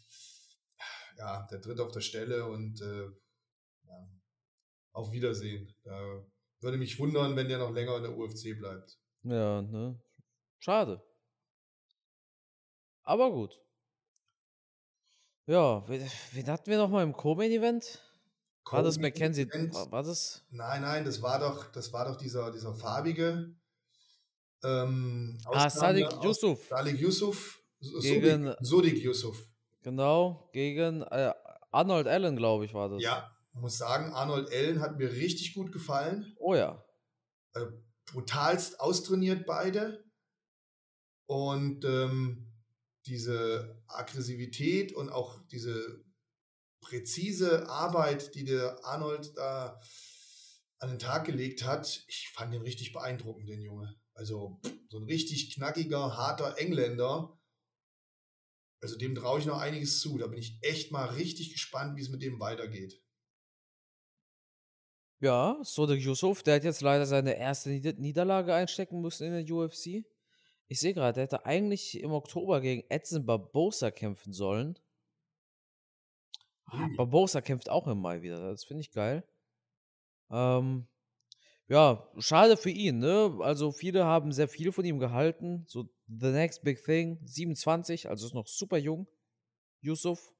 [1.17, 3.05] ja, der tritt auf der Stelle und äh,
[3.83, 4.09] ja,
[4.93, 5.73] auf Wiedersehen.
[5.83, 6.25] Da
[6.61, 8.97] würde mich wundern, wenn der noch länger in der UFC bleibt.
[9.23, 10.01] Ja, ne?
[10.59, 11.01] Schade.
[13.03, 13.59] Aber gut.
[15.47, 18.01] Ja, wen, wen hatten wir noch mal im Co-Main-Event?
[18.69, 19.49] War das Mackenzie?
[19.49, 20.45] War das?
[20.49, 23.55] Nein, nein, das war doch, das war doch dieser, dieser farbige.
[24.63, 26.67] Ähm, ah, Sadiq Yusuf.
[26.69, 27.61] Sadiq Yusuf.
[28.01, 29.47] Gegen, Sodik Yusuf.
[29.81, 31.33] Genau, gegen äh,
[31.71, 33.01] Arnold Allen, glaube ich, war das.
[33.01, 36.35] Ja, muss sagen, Arnold Allen hat mir richtig gut gefallen.
[36.39, 36.83] Oh ja.
[37.53, 37.65] Äh,
[38.11, 40.03] brutalst austrainiert beide.
[41.25, 42.51] Und ähm,
[43.05, 46.03] diese Aggressivität und auch diese
[46.81, 49.79] präzise Arbeit, die der Arnold da
[50.79, 53.95] an den Tag gelegt hat, ich fand den richtig beeindruckend, den Junge.
[54.21, 57.35] Also so ein richtig knackiger, harter Engländer.
[58.79, 60.19] Also dem traue ich noch einiges zu.
[60.19, 63.01] Da bin ich echt mal richtig gespannt, wie es mit dem weitergeht.
[65.21, 70.05] Ja, Sodek Yusuf, der hat jetzt leider seine erste Niederlage einstecken müssen in der UFC.
[70.67, 74.77] Ich sehe gerade, der hätte eigentlich im Oktober gegen Edson Barbosa kämpfen sollen.
[76.65, 78.51] Ah, Barbosa kämpft auch im Mai wieder.
[78.51, 79.27] Das finde ich geil.
[80.29, 80.87] Ähm,
[81.71, 83.37] ja, schade für ihn, ne?
[83.39, 85.63] Also viele haben sehr viel von ihm gehalten.
[85.69, 89.07] So The Next Big Thing, 27, also ist noch super jung.
[89.79, 90.33] Yusuf.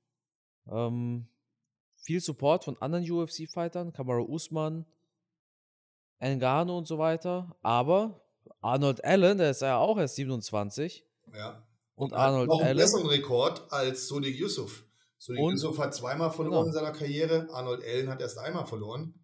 [0.70, 1.30] Ähm,
[2.04, 4.86] viel Support von anderen UFC-Fightern, Kamaru Usman,
[6.20, 7.56] Engano und so weiter.
[7.62, 8.26] Aber
[8.60, 11.06] Arnold Allen, der ist ja auch erst 27.
[11.34, 11.66] Ja.
[11.96, 12.78] Und, und Arnold noch einen Allen.
[12.78, 14.84] besseren Rekord als Sodik Yusuf.
[15.18, 16.66] Sodik Yusuf hat zweimal verloren genau.
[16.66, 17.48] in seiner Karriere.
[17.54, 19.21] Arnold Allen hat erst einmal verloren.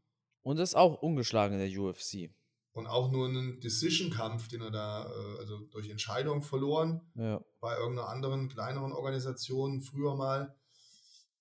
[0.47, 2.31] Und ist auch ungeschlagen in der UFC.
[2.71, 7.43] und auch nur einen Decision-Kampf, den er da, äh, also durch Entscheidung verloren, Ja.
[7.59, 10.55] bei irgendeiner anderen, kleineren Organisation früher mal.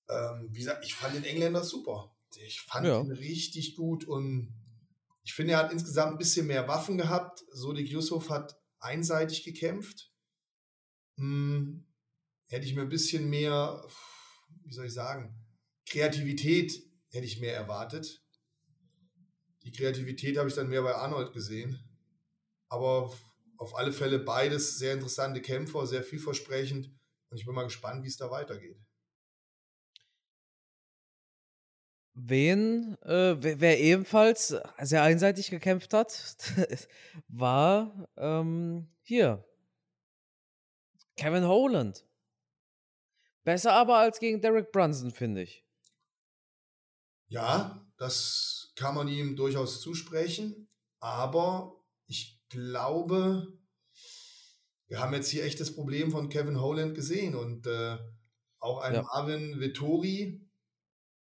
[0.08, 2.16] Ähm, wie gesagt, ich fand den Engländer super.
[2.46, 3.00] Ich fand Ja.
[3.00, 4.54] ihn richtig gut und
[5.24, 7.44] ich finde, er hat insgesamt ein bisschen mehr Waffen gehabt.
[7.52, 10.10] Sodik Yusuf hat einseitig gekämpft.
[11.16, 11.86] Hm,
[12.46, 13.86] hätte ich mir ein bisschen mehr,
[14.64, 15.34] wie soll ich sagen,
[15.86, 16.72] Kreativität
[17.10, 18.22] hätte ich mehr erwartet.
[19.66, 21.80] Die Kreativität habe ich dann mehr bei Arnold gesehen.
[22.68, 23.12] Aber
[23.58, 26.86] auf alle Fälle beides sehr interessante Kämpfer, sehr vielversprechend.
[27.30, 28.78] Und ich bin mal gespannt, wie es da weitergeht.
[32.14, 36.36] Wen, äh, wer, ebenfalls sehr einseitig gekämpft hat,
[37.28, 39.44] war ähm, hier
[41.16, 42.06] Kevin Holland.
[43.42, 45.64] Besser aber als gegen Derek Brunson, finde ich.
[47.28, 50.68] Ja, das kann man ihm durchaus zusprechen.
[51.00, 53.58] Aber ich glaube,
[54.88, 57.34] wir haben jetzt hier echt das Problem von Kevin Holland gesehen.
[57.34, 57.98] Und äh,
[58.60, 59.02] auch ein Ja.
[59.02, 60.40] Marvin Vettori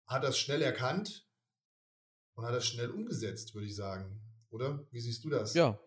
[0.07, 1.27] hat das schnell erkannt
[2.35, 4.21] und hat das schnell umgesetzt, würde ich sagen.
[4.51, 4.87] Oder?
[4.91, 5.55] Wie siehst du das?
[5.55, 5.79] Ja,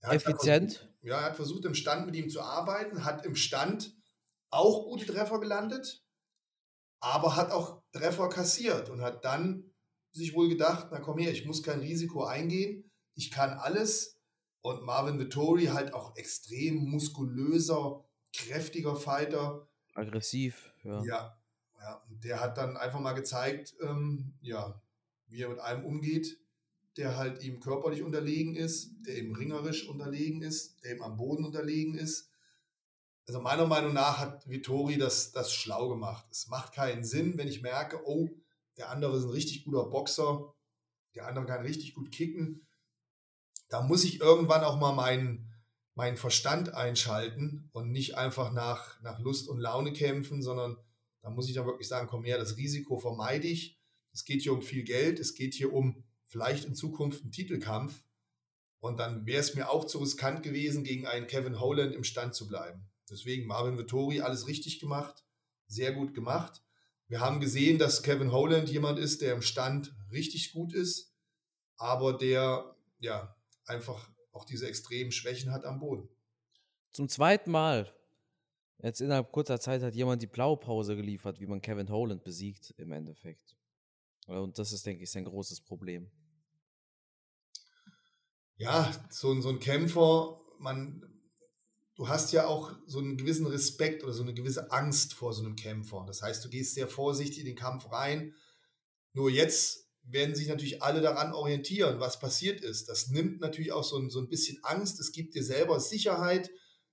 [0.00, 0.72] Er effizient.
[0.72, 3.94] Versucht, ja, er hat versucht, im Stand mit ihm zu arbeiten, hat im Stand
[4.50, 6.04] auch gute Treffer gelandet,
[7.00, 9.71] aber hat auch Treffer kassiert und hat dann
[10.12, 14.18] sich wohl gedacht, na komm her, ich muss kein Risiko eingehen, ich kann alles.
[14.60, 19.68] Und Marvin Vittori halt auch extrem muskulöser, kräftiger Fighter.
[19.94, 20.72] aggressiv.
[20.84, 21.02] Ja.
[21.04, 21.38] Ja,
[21.80, 22.02] ja.
[22.08, 24.80] Und der hat dann einfach mal gezeigt, ähm, ja,
[25.26, 26.38] wie er mit einem umgeht,
[26.96, 31.44] der halt ihm körperlich unterlegen ist, der ihm ringerisch unterlegen ist, der ihm am Boden
[31.44, 32.30] unterlegen ist.
[33.26, 36.26] Also meiner Meinung nach hat Vittori das, das schlau gemacht.
[36.30, 38.28] Es macht keinen Sinn, wenn ich merke, oh,
[38.76, 40.54] der andere ist ein richtig guter Boxer,
[41.14, 42.66] der andere kann richtig gut kicken.
[43.68, 45.50] Da muss ich irgendwann auch mal meinen,
[45.94, 50.76] meinen Verstand einschalten und nicht einfach nach, nach Lust und Laune kämpfen, sondern
[51.20, 53.78] da muss ich dann wirklich sagen, komm her, das Risiko vermeide ich.
[54.12, 58.02] Es geht hier um viel Geld, es geht hier um vielleicht in Zukunft einen Titelkampf.
[58.80, 62.34] Und dann wäre es mir auch zu riskant gewesen, gegen einen Kevin Holland im Stand
[62.34, 62.90] zu bleiben.
[63.08, 65.24] Deswegen Marvin Vittori alles richtig gemacht,
[65.66, 66.62] sehr gut gemacht.
[67.12, 71.14] Wir haben gesehen, dass Kevin Holland jemand ist, der im Stand richtig gut ist,
[71.76, 76.08] aber der ja einfach auch diese extremen Schwächen hat am Boden.
[76.90, 77.94] Zum zweiten Mal.
[78.78, 82.92] Jetzt innerhalb kurzer Zeit hat jemand die Blaupause geliefert, wie man Kevin Holland besiegt, im
[82.92, 83.58] Endeffekt.
[84.26, 86.10] Und das ist, denke ich, sein großes Problem.
[88.56, 91.11] Ja, so, so ein Kämpfer, man,
[91.94, 95.44] du hast ja auch so einen gewissen Respekt oder so eine gewisse Angst vor so
[95.44, 96.04] einem Kämpfer.
[96.06, 98.34] Das heißt, du gehst sehr vorsichtig in den Kampf rein.
[99.12, 102.88] Nur jetzt werden sich natürlich alle daran orientieren, was passiert ist.
[102.88, 104.98] Das nimmt natürlich auch so ein, so ein bisschen Angst.
[105.00, 106.50] Es gibt dir selber Sicherheit.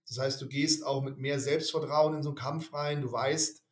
[0.08, 3.02] Das heißt, du gehst auch mit mehr Selbstvertrauen in so einen Kampf rein.
[3.02, 3.64] Du weißt,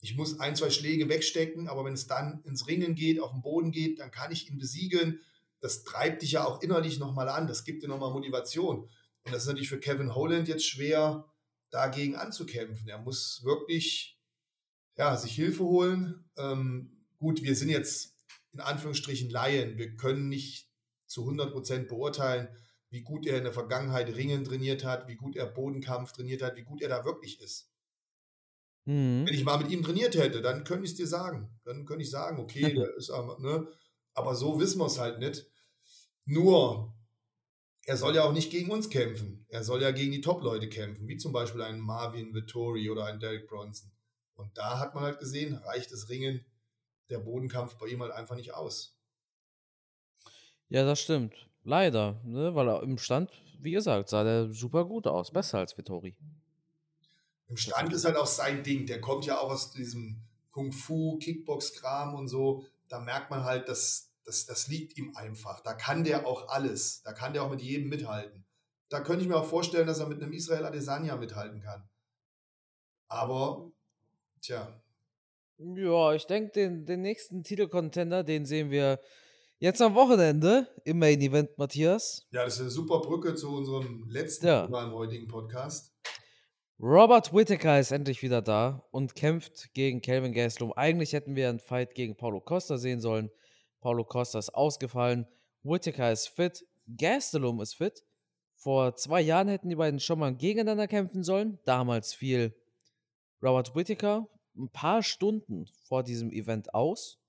[0.00, 3.42] ich muss ein, zwei Schläge wegstecken, aber wenn es dann ins Ringen geht, auf den
[3.42, 5.20] Boden geht, dann kann ich ihn besiegen.
[5.60, 7.48] Das treibt dich ja auch innerlich nochmal an.
[7.48, 8.88] Das gibt dir nochmal Motivation.
[9.28, 11.30] Und das ist natürlich für Kevin Holland jetzt schwer,
[11.70, 12.88] dagegen anzukämpfen.
[12.88, 14.18] Er muss wirklich
[14.96, 16.24] ja, sich Hilfe holen.
[16.36, 18.16] Ähm, gut, wir sind jetzt
[18.52, 19.76] in Anführungsstrichen Laien.
[19.76, 20.68] Wir können nicht
[21.06, 22.48] zu 100% beurteilen,
[22.90, 26.56] wie gut er in der Vergangenheit Ringen trainiert hat, wie gut er Bodenkampf trainiert hat,
[26.56, 27.70] wie gut er da wirklich ist.
[28.86, 29.26] Mhm.
[29.26, 31.60] Wenn ich mal mit ihm trainiert hätte, dann könnte ich es dir sagen.
[31.64, 33.68] Dann könnte ich sagen, okay, der ist aber, ne?
[34.14, 35.46] Aber so wissen wir es halt nicht.
[36.24, 36.97] Nur,
[37.88, 39.46] er soll ja auch nicht gegen uns kämpfen.
[39.48, 43.18] Er soll ja gegen die Top-Leute kämpfen, wie zum Beispiel einen Marvin Vittori oder einen
[43.18, 43.90] Derek Bronson.
[44.34, 46.44] Und da hat man halt gesehen, reicht das Ringen,
[47.08, 48.94] der Bodenkampf bei ihm halt einfach nicht aus.
[50.68, 51.48] Ja, das stimmt.
[51.64, 52.54] Leider, ne?
[52.54, 55.30] weil er im Stand, wie gesagt, sah der super gut aus.
[55.30, 56.14] Besser als Vittori.
[57.46, 58.84] Im Stand ist halt auch sein Ding.
[58.84, 60.20] Der kommt ja auch aus diesem
[60.50, 62.66] Kung-Fu, Kickbox-Kram und so.
[62.88, 65.60] Da merkt man halt, dass, dass das liegt ihm einfach.
[65.60, 67.02] Da kann der auch alles.
[67.02, 68.44] Da kann der auch mit jedem mithalten.
[68.90, 71.88] Da könnte ich mir auch vorstellen, dass er mit einem Israel Adesanya mithalten kann.
[73.08, 73.72] Aber,
[74.42, 74.80] tja,
[75.58, 79.00] Ja, ich denke, den, den nächsten Titelcontender, den sehen wir
[79.58, 82.26] jetzt am Wochenende im Main Event, Matthias.
[82.30, 84.64] ja, das ist eine super Brücke zu unserem letzten Ja.
[84.66, 85.92] Im heutigen Podcast.
[86.80, 90.72] Robert Whittaker ist endlich wieder da und kämpft gegen Calvin Gastelum.
[90.74, 93.30] Eigentlich hätten wir einen Fight gegen Paulo Costa sehen sollen.
[93.80, 95.26] Paulo Costa ist ausgefallen.
[95.62, 96.64] Whittaker ist fit.
[96.96, 98.04] Gastelum ist fit.
[98.56, 101.58] Vor zwei Jahren hätten die beiden schon mal gegeneinander kämpfen sollen.
[101.64, 102.54] Damals fiel
[103.42, 107.20] Robert Whittaker ein paar Stunden vor diesem Event aus.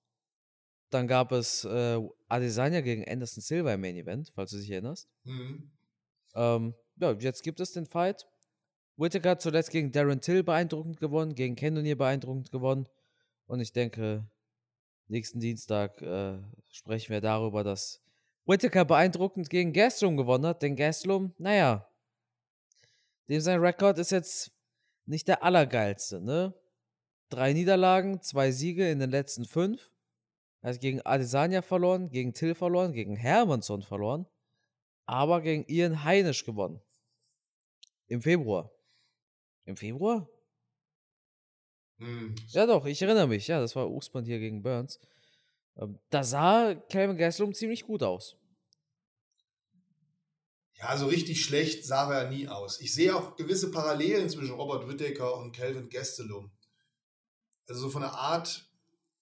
[0.90, 5.08] Dann gab es äh, Adesanya gegen Anderson Silva im Main Event, falls du dich erinnerst.
[5.24, 5.72] Mhm.
[6.34, 8.28] Ähm, ja, jetzt gibt es den Fight.
[8.98, 12.88] Whittaker hat zuletzt gegen Darren Till beeindruckend gewonnen, gegen Cannonier beeindruckend gewonnen.
[13.46, 14.28] Und ich denke,
[15.10, 18.02] nächsten Dienstag äh, sprechen wir darüber, dass
[18.46, 20.62] Whittaker beeindruckend gegen Gastelum gewonnen hat.
[20.62, 21.88] Denn Gastelum, naja,
[23.28, 24.52] dem sein Rekord ist jetzt
[25.06, 26.54] nicht der allergeilste, ne?
[27.30, 29.92] Drei Niederlagen, zwei Siege in den letzten fünf.
[30.62, 34.26] Er hat gegen Adesanya verloren, gegen Till verloren, gegen Hermansson verloren,
[35.06, 36.82] aber gegen Ian Heinisch gewonnen.
[38.08, 38.72] Im Februar.
[39.66, 40.28] Im Februar?
[42.00, 42.36] Mhm.
[42.50, 43.48] Ja, doch, ich erinnere mich.
[43.48, 45.00] Ja, das war Usman hier gegen Burns.
[45.78, 48.36] Ähm, da sah Calvin Gastelum ziemlich gut aus.
[50.80, 52.80] Ja, so richtig schlecht sah er nie aus.
[52.80, 56.52] Ich sehe auch gewisse Parallelen zwischen Robert Whittaker und Calvin Gastelum.
[57.68, 58.66] Also so von der Art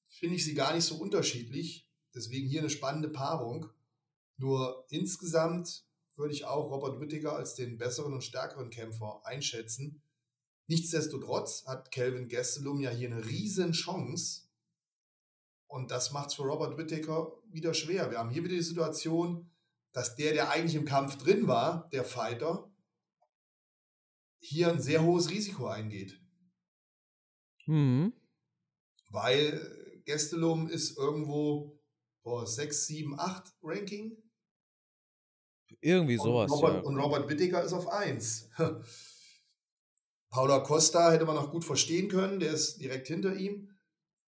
[0.07, 1.87] finde ich sie gar nicht so unterschiedlich.
[2.13, 3.69] Deswegen hier eine spannende Paarung.
[4.37, 5.83] Nur insgesamt
[6.15, 10.01] würde ich auch Robert Whittaker als den besseren und stärkeren Kämpfer einschätzen.
[10.67, 14.47] Nichtsdestotrotz hat Calvin Gastelum ja hier eine riesen Chance.
[15.67, 18.11] Und das macht es für Robert Whittaker wieder schwer.
[18.11, 19.49] Wir haben hier wieder die Situation,
[19.93, 22.71] dass der, der eigentlich im Kampf drin war, der Fighter,
[24.39, 26.21] hier ein sehr hohes Risiko eingeht.
[27.65, 28.13] Mhm.
[29.09, 31.77] Weil Gastelum ist irgendwo
[32.23, 34.17] boah, 6, 7, 8 Ranking.
[35.79, 36.51] Irgendwie sowas.
[36.51, 36.81] Und Robert, ja.
[36.81, 38.49] und Robert Whittaker ist auf 1.
[40.29, 43.69] Paula Costa hätte man noch gut verstehen können, der ist direkt hinter ihm.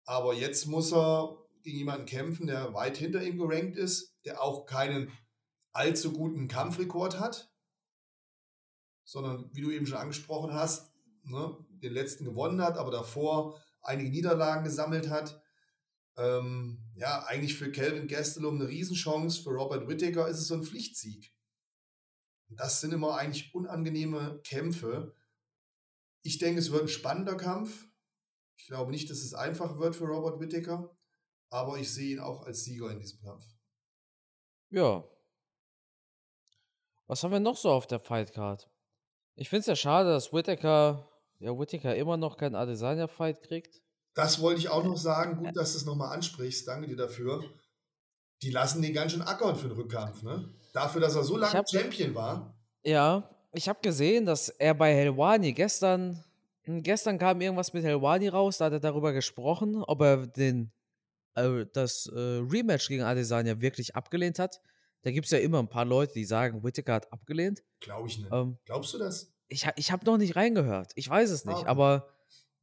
[0.05, 4.65] Aber jetzt muss er gegen jemanden kämpfen, der weit hinter ihm gerankt ist, der auch
[4.65, 5.13] keinen
[5.73, 7.53] allzu guten Kampfrekord hat,
[9.05, 10.93] sondern wie du eben schon angesprochen hast,
[11.25, 15.41] ne, den letzten gewonnen hat, aber davor einige Niederlagen gesammelt hat.
[16.17, 20.65] Ähm, ja, eigentlich für Calvin Gastelum eine Riesenchance, für Robert Whittaker ist es so ein
[20.65, 21.33] Pflichtsieg.
[22.49, 25.15] Das sind immer eigentlich unangenehme Kämpfe.
[26.23, 27.87] Ich denke, es wird ein spannender Kampf.
[28.59, 30.97] Ich glaube nicht, dass es einfach wird für Robert Whittaker,
[31.51, 33.45] aber ich sehe ihn auch als Sieger in diesem Kampf.
[34.71, 35.05] Ja.
[37.07, 38.69] Was haben wir noch so auf der Fightcard?
[39.37, 43.81] Ich finde es ja schade, dass Whittaker, ja, Whittaker immer noch keinen Adesanya-Fight kriegt.
[44.15, 45.37] Das wollte ich auch noch sagen.
[45.39, 46.67] Gut, dass du es nochmal ansprichst.
[46.67, 47.45] Danke dir dafür.
[48.43, 50.53] Die lassen den ganz schön ackern für den Rückkampf, ne?
[50.73, 52.59] Dafür, dass er so lange hab- Champion war.
[52.83, 56.23] Ja, ich habe gesehen, dass er bei Helwani gestern,
[56.63, 60.73] hm, gestern kam irgendwas mit Helwani raus, da hat er darüber gesprochen, ob er den,
[61.35, 64.61] äh, das äh, Rematch gegen Adesanya wirklich abgelehnt hat.
[65.03, 67.63] Da gibt es ja immer ein paar Leute, die sagen, Whittaker hat abgelehnt.
[67.81, 68.31] Glaube ich nicht.
[68.33, 69.33] Ähm, Glaubst du das?
[69.49, 70.93] ich ich habe noch nicht reingehört.
[70.97, 72.09] Ich weiß es nicht, Ah, aber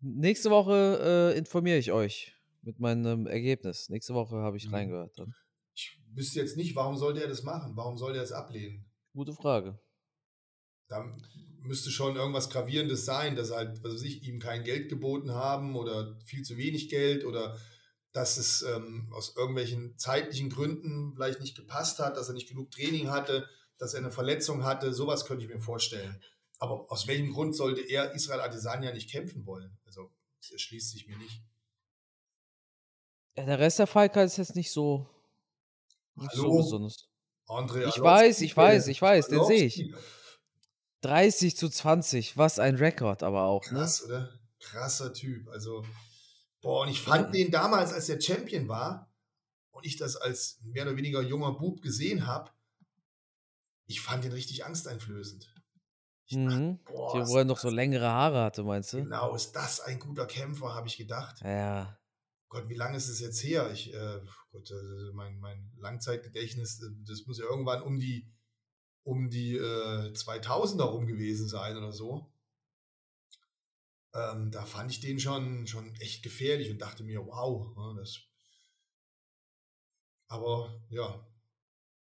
[0.01, 3.89] nächste Woche äh, informiere ich euch mit meinem Ergebnis.
[3.89, 4.73] Nächste Woche habe ich Mhm.
[4.75, 5.17] reingehört.
[5.17, 5.33] Dann.
[5.73, 7.71] Ich wüsste jetzt nicht, warum sollte er das machen?
[7.75, 8.85] Warum sollte er es ablehnen?
[9.13, 9.79] Gute Frage.
[10.87, 11.03] Da
[11.61, 15.75] müsste schon irgendwas Gravierendes sein, dass halt, was weiß ich, ihm kein Geld geboten haben
[15.75, 17.57] oder viel zu wenig Geld oder
[18.11, 22.71] dass es ähm, aus irgendwelchen zeitlichen Gründen vielleicht nicht gepasst hat, dass er nicht genug
[22.71, 24.93] Training hatte, dass er eine Verletzung hatte.
[24.93, 26.21] Sowas könnte ich mir vorstellen.
[26.59, 29.77] Aber aus welchem Grund sollte er Israel Adesanya nicht kämpfen wollen?
[29.85, 31.41] Also, das erschließt sich mir nicht.
[33.35, 35.09] Ja, der Rest der Fightcard ist jetzt nicht so,
[36.15, 36.57] nicht so Hallo?
[36.57, 37.09] besonders.
[37.47, 39.93] André Ich Arlovski, weiß, ich weiß, ich weiß, den sehe ich.
[41.05, 41.47] Arlovski.
[41.49, 43.79] 30 zu 20, was ein Rekord aber auch, ne?
[43.79, 44.29] Krass, oder?
[44.59, 45.47] Krasser Typ.
[45.49, 45.85] Also,
[46.61, 49.11] boah, und ich fand den damals, als er Champion war
[49.71, 52.51] und ich das als mehr oder weniger junger Bub gesehen habe,
[53.87, 55.53] ich fand den richtig angsteinflößend.
[56.27, 56.79] Ich dachte, Mhm.
[56.85, 59.03] boah, Hier, wo er noch so längere Haare hatte, meinst du?
[59.03, 61.39] genau, ist das ein guter Kämpfer, habe ich gedacht.
[61.43, 61.99] Ja.
[62.49, 63.69] Gott, wie lange ist es jetzt her?
[63.71, 68.27] Ich, äh, Gott, äh, mein, mein Langzeitgedächtnis, äh, das muss ja irgendwann um die,
[69.05, 72.29] um die äh, 2000er rum gewesen sein oder so.
[74.13, 78.19] Ähm, da fand ich den schon, schon echt gefährlich und dachte mir, wow, ja, das.
[80.27, 81.25] Aber ja,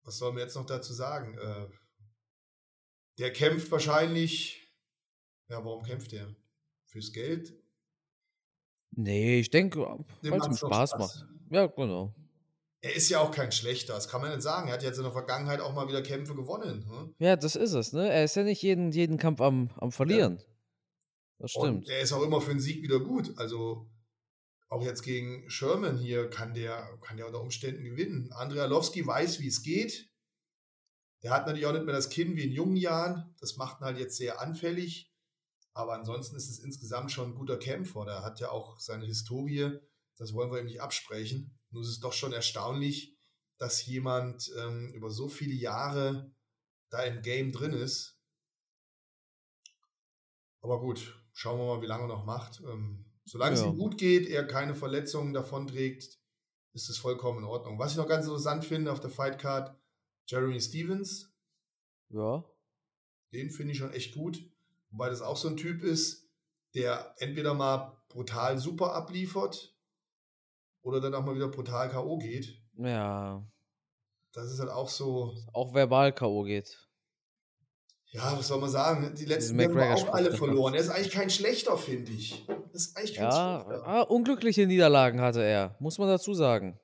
[0.03, 1.38] was soll man jetzt noch dazu sagen?
[1.38, 1.67] Äh,
[3.17, 4.72] der kämpft wahrscheinlich.
[5.49, 6.34] Ja, warum kämpft der?
[6.86, 7.53] Fürs Geld?
[8.91, 10.97] Nee, ich denke, weil es ihm Spaß.
[10.97, 11.26] macht.
[11.49, 12.15] Ja, genau.
[12.86, 14.67] Er ist ja auch kein schlechter, das kann man nicht sagen.
[14.67, 16.88] Er hat jetzt in der Vergangenheit auch mal wieder Kämpfe gewonnen.
[16.88, 17.15] Hm?
[17.17, 18.13] Ja, das ist es, ne?
[18.13, 20.38] Er ist ja nicht jeden, jeden Kampf am, am Verlieren.
[21.39, 21.89] Das Und stimmt.
[21.89, 23.39] er ist auch immer für einen Sieg wieder gut.
[23.39, 23.89] Also
[24.69, 28.31] auch jetzt gegen Sherman hier kann der, kann der unter Umständen gewinnen.
[28.33, 30.07] Andrei Arlovski weiß, wie es geht.
[31.23, 33.33] Der hat natürlich auch nicht mehr das Kinn wie in jungen Jahren.
[33.39, 35.11] Das macht ihn halt jetzt sehr anfällig.
[35.73, 38.05] Aber ansonsten ist es insgesamt schon ein guter Kämpfer.
[38.05, 39.79] Der hat ja auch seine Historie.
[40.17, 41.57] Das wollen wir ihm nicht absprechen.
[41.76, 43.17] Nur ist es doch schon erstaunlich,
[43.57, 46.34] dass jemand ähm, über so viele Jahre
[46.89, 48.17] da im Game drin ist.
[50.61, 52.61] Aber gut, schauen wir mal, wie lange er noch macht.
[52.61, 53.61] Ähm, solange ja.
[53.61, 56.17] es ihm gut geht, er keine Verletzungen davon trägt,
[56.71, 57.78] ist es vollkommen in Ordnung.
[57.78, 59.78] Was ich noch ganz interessant finde auf der Fightcard,
[60.28, 61.36] Jeremy Stevens.
[62.07, 62.45] Ja.
[63.34, 64.49] Den finde ich schon echt gut.
[64.91, 66.32] Wobei das auch so ein Typ ist,
[66.73, 69.74] der entweder mal brutal super abliefert
[70.86, 72.17] oder dann auch mal wieder brutal K.O.
[72.17, 72.61] geht.
[72.77, 73.43] Ja.
[74.33, 75.33] Das ist halt auch so.
[75.51, 76.43] Auch verbal K.O.
[76.43, 76.77] geht.
[78.11, 79.13] Ja, was soll man sagen?
[79.15, 80.73] Die letzten haben wir auch alle verloren.
[80.73, 82.45] Er ist eigentlich kein schlechter, finde ich.
[82.71, 83.88] Das ist eigentlich kein ja, schlechter.
[83.88, 86.79] Ah, unglückliche Niederlagen hatte er, muss man dazu sagen.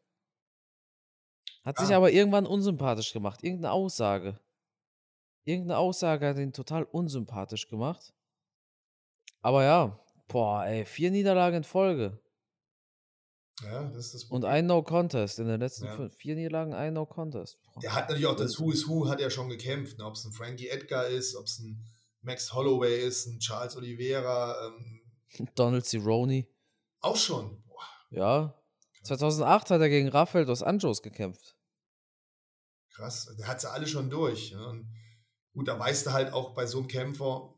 [1.63, 1.85] Hat ja.
[1.85, 3.43] sich aber irgendwann unsympathisch gemacht.
[3.43, 4.39] Irgendeine Aussage.
[5.45, 8.13] Irgendeine Aussage hat ihn total unsympathisch gemacht.
[9.41, 12.19] Aber ja, boah, ey, vier Niederlagen in Folge.
[13.63, 14.23] Ja, das das.
[14.25, 15.39] Und ein No-Contest.
[15.39, 15.95] In den letzten ja.
[15.95, 17.59] fünf, vier Niederlagen ein No-Contest.
[17.81, 19.97] Der hat natürlich auch das Who is Who, hat er schon gekämpft.
[19.97, 20.05] Ne?
[20.05, 21.85] Ob es ein Frankie Edgar ist, ob es ein
[22.21, 24.67] Max Holloway ist, ein Charles Oliveira.
[24.67, 26.47] Ähm, Donald Cerrone.
[27.01, 27.63] Auch schon.
[27.63, 27.87] Boah.
[28.09, 28.55] Ja.
[29.03, 31.55] 2008 hat er gegen Rafael dos Anjos gekämpft.
[32.93, 33.33] Krass.
[33.37, 34.51] Der hat sie alle schon durch.
[34.51, 34.67] Ne?
[34.67, 34.93] Und
[35.53, 37.55] gut, da weißt du halt auch bei so einem Kämpfer,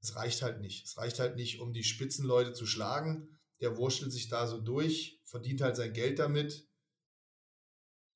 [0.00, 0.84] es reicht halt nicht.
[0.84, 5.20] Es reicht halt nicht, um die Spitzenleute zu schlagen der wurschtelt sich da so durch,
[5.24, 6.68] verdient halt sein Geld damit.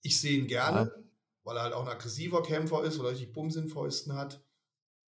[0.03, 1.03] Ich sehe ihn gerne, ja.
[1.45, 4.45] weil er halt auch ein aggressiver Kämpfer ist oder richtig Bums in Fäusten hat.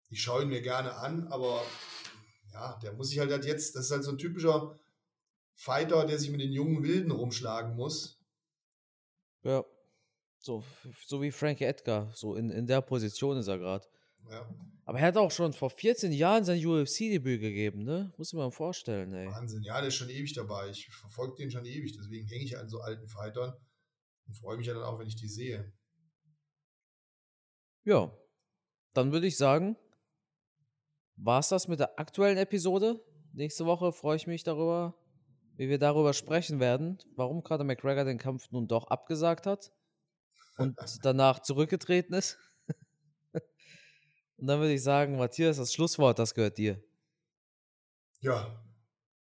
[0.09, 1.64] Ich schaue ihn mir gerne an, aber
[2.53, 4.79] ja, der muss sich halt, halt jetzt, das ist halt so ein typischer
[5.55, 8.20] Fighter, der sich mit den jungen Wilden rumschlagen muss.
[9.43, 9.64] Ja.
[10.39, 10.62] So,
[11.05, 13.87] so wie Frankie Edgar, so in, in der Position ist er gerade.
[14.31, 14.49] Ja.
[14.89, 18.14] Aber er hat auch schon vor 14 Jahren sein UFC-Debüt gegeben, ne?
[18.16, 19.26] Muss ich mir mal vorstellen, ey.
[19.26, 20.70] Wahnsinn, ja, der ist schon ewig dabei.
[20.70, 23.53] Ich verfolge den schon ewig, deswegen hänge ich an so alten Fightern
[24.28, 25.72] und freue mich ja dann auch, wenn ich die sehe.
[27.82, 28.16] Ja,
[28.95, 29.76] dann würde ich sagen,
[31.16, 33.05] war es das mit der aktuellen Episode.
[33.32, 34.95] Nächste Woche freue ich mich darüber,
[35.57, 39.72] wie wir darüber sprechen werden, warum gerade McGregor den Kampf nun doch abgesagt hat
[40.59, 42.39] und danach zurückgetreten ist.
[44.37, 46.82] Und dann würde ich sagen, Matthias, das Schlusswort, das gehört dir.
[48.20, 48.62] Ja,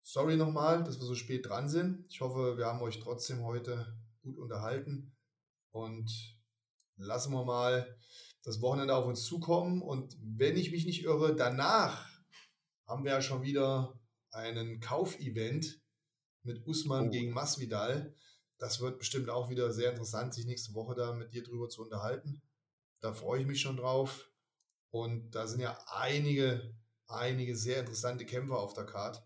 [0.02, 2.06] sorry nochmal, dass wir so spät dran sind.
[2.10, 5.16] Ich hoffe, wir haben euch trotzdem heute gut unterhalten
[5.72, 6.10] und
[6.98, 7.98] lassen wir mal
[8.44, 9.82] das Wochenende auf uns zukommen.
[9.82, 12.10] Und wenn ich mich nicht irre, danach
[12.86, 14.00] haben wir ja schon wieder
[14.32, 15.82] einen Kaufevent
[16.44, 17.12] mit Usman oh.
[17.12, 18.14] gegen Masvidal.
[18.58, 21.84] Das wird bestimmt auch wieder sehr interessant, sich nächste Woche da mit dir drüber zu
[21.84, 22.42] unterhalten.
[23.02, 24.32] Da freue ich mich schon drauf.
[24.92, 26.76] Und da sind ja einige,
[27.08, 29.24] einige sehr interessante Kämpfer auf der Card.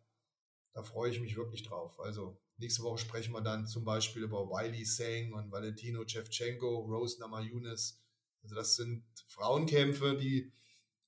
[0.73, 1.99] Da freue ich mich wirklich drauf.
[1.99, 7.19] Also nächste Woche sprechen wir dann zum Beispiel über Wiley Seng und Valentino Shevchenko, Rose
[7.19, 8.01] Namajunas.
[8.43, 10.51] Also das sind Frauenkämpfe, die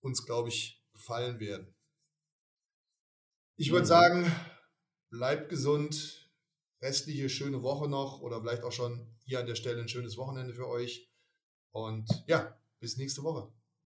[0.01, 1.73] uns, glaube ich, gefallen werden.
[3.55, 4.31] Ich würde sagen,
[5.09, 6.29] bleibt gesund,
[6.81, 10.53] restliche schöne Woche noch oder vielleicht auch schon hier an der Stelle ein schönes Wochenende
[10.53, 11.09] für euch.
[11.71, 13.51] Und ja, bis nächste Woche.